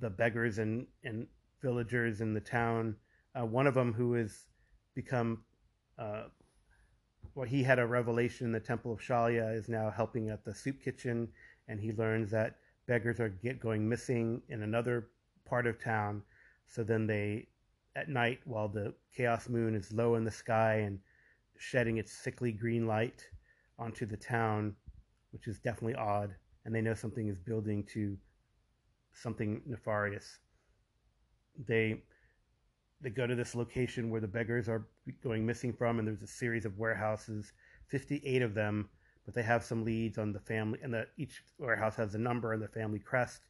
the 0.00 0.10
beggars 0.10 0.58
and, 0.58 0.86
and 1.04 1.26
villagers 1.62 2.20
in 2.20 2.34
the 2.34 2.40
town. 2.40 2.96
Uh, 3.38 3.44
one 3.44 3.66
of 3.66 3.74
them 3.74 3.92
who 3.92 4.14
has 4.14 4.46
become, 4.94 5.42
uh, 5.98 6.24
well, 7.34 7.46
he 7.46 7.62
had 7.62 7.78
a 7.78 7.86
revelation 7.86 8.46
in 8.46 8.52
the 8.52 8.60
Temple 8.60 8.92
of 8.92 9.00
Shallya, 9.00 9.56
is 9.56 9.68
now 9.68 9.90
helping 9.90 10.28
at 10.30 10.44
the 10.44 10.54
soup 10.54 10.82
kitchen, 10.82 11.28
and 11.68 11.80
he 11.80 11.92
learns 11.92 12.30
that 12.30 12.56
beggars 12.86 13.20
are 13.20 13.28
get 13.28 13.60
going 13.60 13.88
missing 13.88 14.42
in 14.48 14.62
another 14.62 15.08
part 15.44 15.66
of 15.66 15.82
town. 15.82 16.22
So 16.66 16.84
then 16.84 17.06
they, 17.06 17.48
at 17.96 18.08
night, 18.08 18.40
while 18.44 18.68
the 18.68 18.94
chaos 19.16 19.48
moon 19.48 19.74
is 19.74 19.92
low 19.92 20.14
in 20.16 20.24
the 20.24 20.30
sky 20.30 20.76
and 20.76 20.98
shedding 21.56 21.98
its 21.98 22.12
sickly 22.12 22.52
green 22.52 22.86
light 22.86 23.26
onto 23.78 24.06
the 24.06 24.16
town, 24.16 24.74
which 25.30 25.48
is 25.48 25.58
definitely 25.58 25.94
odd, 25.94 26.34
and 26.64 26.74
they 26.74 26.80
know 26.80 26.94
something 26.94 27.28
is 27.28 27.38
building 27.38 27.84
to 27.92 28.16
something 29.14 29.62
nefarious. 29.66 30.38
They 31.66 32.02
they 33.00 33.10
go 33.10 33.26
to 33.26 33.34
this 33.34 33.54
location 33.54 34.08
where 34.10 34.20
the 34.20 34.28
beggars 34.28 34.68
are 34.68 34.86
going 35.22 35.44
missing 35.44 35.72
from, 35.72 35.98
and 35.98 36.08
there's 36.08 36.22
a 36.22 36.26
series 36.26 36.64
of 36.64 36.78
warehouses, 36.78 37.52
58 37.88 38.40
of 38.40 38.54
them, 38.54 38.88
but 39.26 39.34
they 39.34 39.42
have 39.42 39.62
some 39.62 39.84
leads 39.84 40.16
on 40.16 40.32
the 40.32 40.40
family, 40.40 40.78
and 40.82 40.94
the, 40.94 41.06
each 41.18 41.42
warehouse 41.58 41.96
has 41.96 42.14
a 42.14 42.18
number 42.18 42.52
and 42.54 42.62
the 42.62 42.68
family 42.68 42.98
crest. 42.98 43.42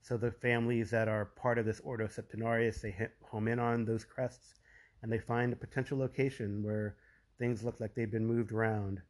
So 0.00 0.16
the 0.16 0.32
families 0.32 0.90
that 0.90 1.08
are 1.08 1.26
part 1.26 1.58
of 1.58 1.66
this 1.66 1.80
Ordo 1.80 2.06
Septenarius, 2.06 2.80
they 2.80 2.90
hit 2.90 3.12
home 3.22 3.48
in 3.48 3.58
on 3.58 3.84
those 3.84 4.04
crests, 4.04 4.60
and 5.02 5.12
they 5.12 5.18
find 5.18 5.52
a 5.52 5.56
potential 5.56 5.98
location 5.98 6.62
where 6.62 6.96
things 7.38 7.62
look 7.62 7.80
like 7.80 7.94
they've 7.94 8.10
been 8.10 8.26
moved 8.26 8.52
around. 8.52 9.02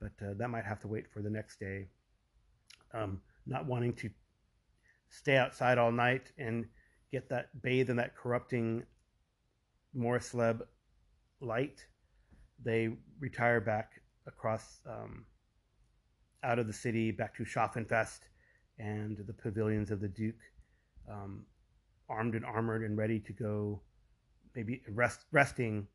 but 0.00 0.12
uh, 0.22 0.34
that 0.36 0.50
might 0.50 0.64
have 0.64 0.80
to 0.80 0.88
wait 0.88 1.06
for 1.08 1.22
the 1.22 1.30
next 1.30 1.58
day. 1.58 1.88
Um, 2.92 3.20
not 3.46 3.66
wanting 3.66 3.94
to 3.94 4.10
stay 5.10 5.36
outside 5.36 5.78
all 5.78 5.92
night 5.92 6.32
and 6.38 6.66
get 7.10 7.28
that 7.28 7.62
bathe 7.62 7.90
in 7.90 7.96
that 7.96 8.16
corrupting 8.16 8.84
Morrslieb 9.96 10.60
light, 11.40 11.86
they 12.62 12.90
retire 13.20 13.60
back 13.60 14.02
across 14.26 14.80
um, 14.86 15.24
out 16.42 16.58
of 16.58 16.66
the 16.66 16.72
city 16.72 17.10
back 17.10 17.34
to 17.36 17.44
Schaffenfest 17.44 18.20
and 18.78 19.16
the 19.26 19.32
pavilions 19.32 19.90
of 19.90 20.00
the 20.00 20.08
Duke, 20.08 20.40
um, 21.10 21.46
armed 22.08 22.34
and 22.34 22.44
armored 22.44 22.82
and 22.82 22.96
ready 22.96 23.20
to 23.20 23.32
go, 23.32 23.80
maybe 24.54 24.82
rest, 24.88 25.24
resting 25.32 25.86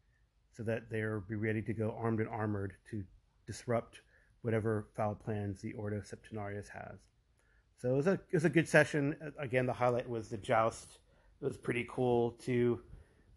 so 0.51 0.63
that 0.63 0.89
they'll 0.89 1.23
be 1.27 1.35
ready 1.35 1.61
to 1.61 1.73
go 1.73 1.95
armed 1.97 2.19
and 2.19 2.29
armored 2.29 2.73
to 2.89 3.03
disrupt 3.45 4.01
whatever 4.41 4.87
foul 4.95 5.15
plans 5.15 5.61
the 5.61 5.73
Ordo 5.73 6.01
Septenarius 6.01 6.69
has. 6.69 6.99
So 7.81 7.89
it 7.89 7.95
was 7.95 8.05
a 8.05 8.13
it 8.13 8.33
was 8.33 8.45
a 8.45 8.49
good 8.49 8.69
session. 8.69 9.15
Again, 9.39 9.65
the 9.65 9.73
highlight 9.73 10.07
was 10.07 10.29
the 10.29 10.37
joust. 10.37 10.99
It 11.41 11.45
was 11.45 11.57
pretty 11.57 11.87
cool 11.89 12.31
to 12.43 12.79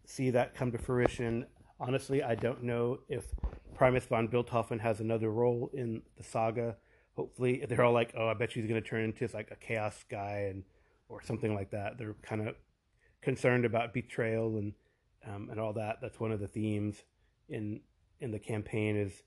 see 0.05 0.29
that 0.29 0.53
come 0.53 0.71
to 0.71 0.77
fruition. 0.77 1.47
Honestly, 1.79 2.21
I 2.21 2.35
don't 2.35 2.61
know 2.61 2.99
if 3.09 3.25
Primus 3.73 4.05
von 4.05 4.27
Bilthofen 4.27 4.79
has 4.79 4.99
another 4.99 5.31
role 5.31 5.71
in 5.73 6.03
the 6.15 6.23
saga. 6.23 6.75
Hopefully, 7.15 7.65
they're 7.67 7.83
all 7.83 7.91
like, 7.91 8.13
"Oh, 8.15 8.27
I 8.27 8.35
bet 8.35 8.51
she's 8.51 8.67
going 8.67 8.81
to 8.81 8.87
turn 8.87 9.03
into 9.03 9.27
like 9.33 9.49
a 9.49 9.55
chaos 9.55 10.05
guy 10.11 10.49
and 10.51 10.63
or 11.09 11.23
something 11.23 11.55
like 11.55 11.71
that." 11.71 11.97
They're 11.97 12.15
kind 12.21 12.47
of 12.47 12.55
concerned 13.23 13.65
about 13.65 13.95
betrayal 13.95 14.57
and 14.57 14.73
um, 15.25 15.49
and 15.49 15.59
all 15.59 15.73
that. 15.73 15.97
That's 16.03 16.19
one 16.19 16.31
of 16.31 16.39
the 16.39 16.47
themes 16.47 17.01
in 17.49 17.81
in 18.19 18.29
the 18.29 18.39
campaign 18.39 18.95
is 18.95 19.23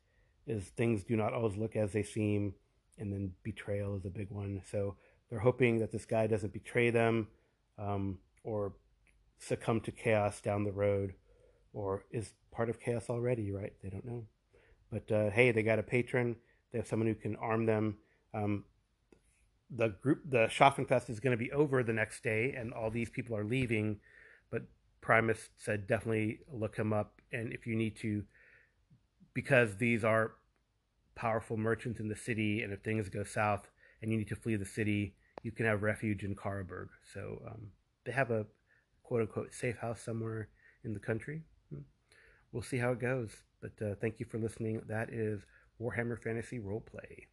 is 0.47 0.69
things 0.69 1.03
do 1.03 1.17
not 1.17 1.35
always 1.35 1.57
look 1.57 1.75
as 1.75 1.93
they 1.93 2.05
seem, 2.05 2.55
and 2.99 3.13
then 3.13 3.33
betrayal 3.43 3.97
is 3.97 4.05
a 4.05 4.11
big 4.11 4.31
one. 4.31 4.63
So 4.71 4.95
they're 5.31 5.41
hoping 5.41 5.79
that 5.79 5.93
this 5.93 6.05
guy 6.05 6.27
doesn't 6.27 6.53
betray 6.53 6.91
them 6.91 7.29
um, 7.79 8.19
or 8.45 8.73
succumb 9.39 9.81
to 9.83 9.93
chaos 9.93 10.41
down 10.41 10.65
the 10.65 10.73
road, 10.73 11.15
or 11.73 12.05
is 12.11 12.33
part 12.51 12.71
of 12.71 12.81
chaos 12.81 13.07
already. 13.09 13.51
Right? 13.51 13.73
They 13.83 13.91
don't 13.91 14.05
know. 14.05 14.25
But 14.91 15.13
uh, 15.13 15.31
hey, 15.31 15.53
they 15.53 15.63
got 15.63 15.79
a 15.79 15.83
patron. 15.83 16.37
They 16.73 16.79
have 16.79 16.87
someone 16.87 17.09
who 17.09 17.15
can 17.15 17.37
arm 17.37 17.67
them. 17.67 17.99
Um, 18.35 18.65
the 19.71 19.89
group, 19.89 20.23
the 20.29 20.47
Schaffenfest 20.47 21.11
is 21.11 21.21
going 21.21 21.37
to 21.37 21.43
be 21.43 21.53
over 21.53 21.83
the 21.83 21.93
next 21.93 22.23
day, 22.23 22.55
and 22.57 22.73
all 22.73 22.91
these 22.91 23.11
people 23.11 23.37
are 23.37 23.45
leaving. 23.45 23.99
But 24.51 24.63
Primus 25.01 25.51
said 25.57 25.87
definitely 25.87 26.41
look 26.51 26.77
him 26.77 26.93
up, 26.93 27.21
and 27.33 27.53
if 27.53 27.67
you 27.67 27.77
need 27.77 27.97
to, 27.99 28.25
because 29.35 29.77
these 29.77 30.05
are 30.05 30.33
powerful 31.15 31.57
merchants 31.57 32.01
in 32.01 32.09
the 32.09 32.17
city, 32.17 32.63
and 32.63 32.73
if 32.73 32.81
things 32.81 33.09
go 33.09 33.25
south 33.25 33.71
and 34.01 34.11
you 34.11 34.19
need 34.19 34.29
to 34.29 34.37
flee 34.37 34.57
the 34.57 34.65
city, 34.65 35.15
you 35.43 35.53
can 35.53 35.67
have 35.67 35.83
refuge 35.83 36.25
in 36.25 36.35
Karaberg. 36.35 36.89
So 37.13 37.43
um, 37.47 37.69
they 38.05 38.13
have 38.13 38.31
a 38.31 38.47
quote 39.03 39.23
unquote 39.23 39.53
safe 39.53 39.79
house 39.79 40.01
somewhere 40.01 40.49
in 40.85 40.93
the 40.95 41.01
country. 41.01 41.43
Hmm. 41.71 41.83
We'll 42.53 42.63
see 42.63 42.79
how 42.79 42.93
it 42.93 43.01
goes. 43.01 43.31
But 43.61 43.85
uh, 43.85 43.95
thank 44.01 44.21
you 44.21 44.27
for 44.27 44.39
listening. 44.39 44.83
That 44.89 45.11
is 45.11 45.43
Warhammer 45.81 46.21
Fantasy 46.23 46.59
Roleplay. 46.59 47.27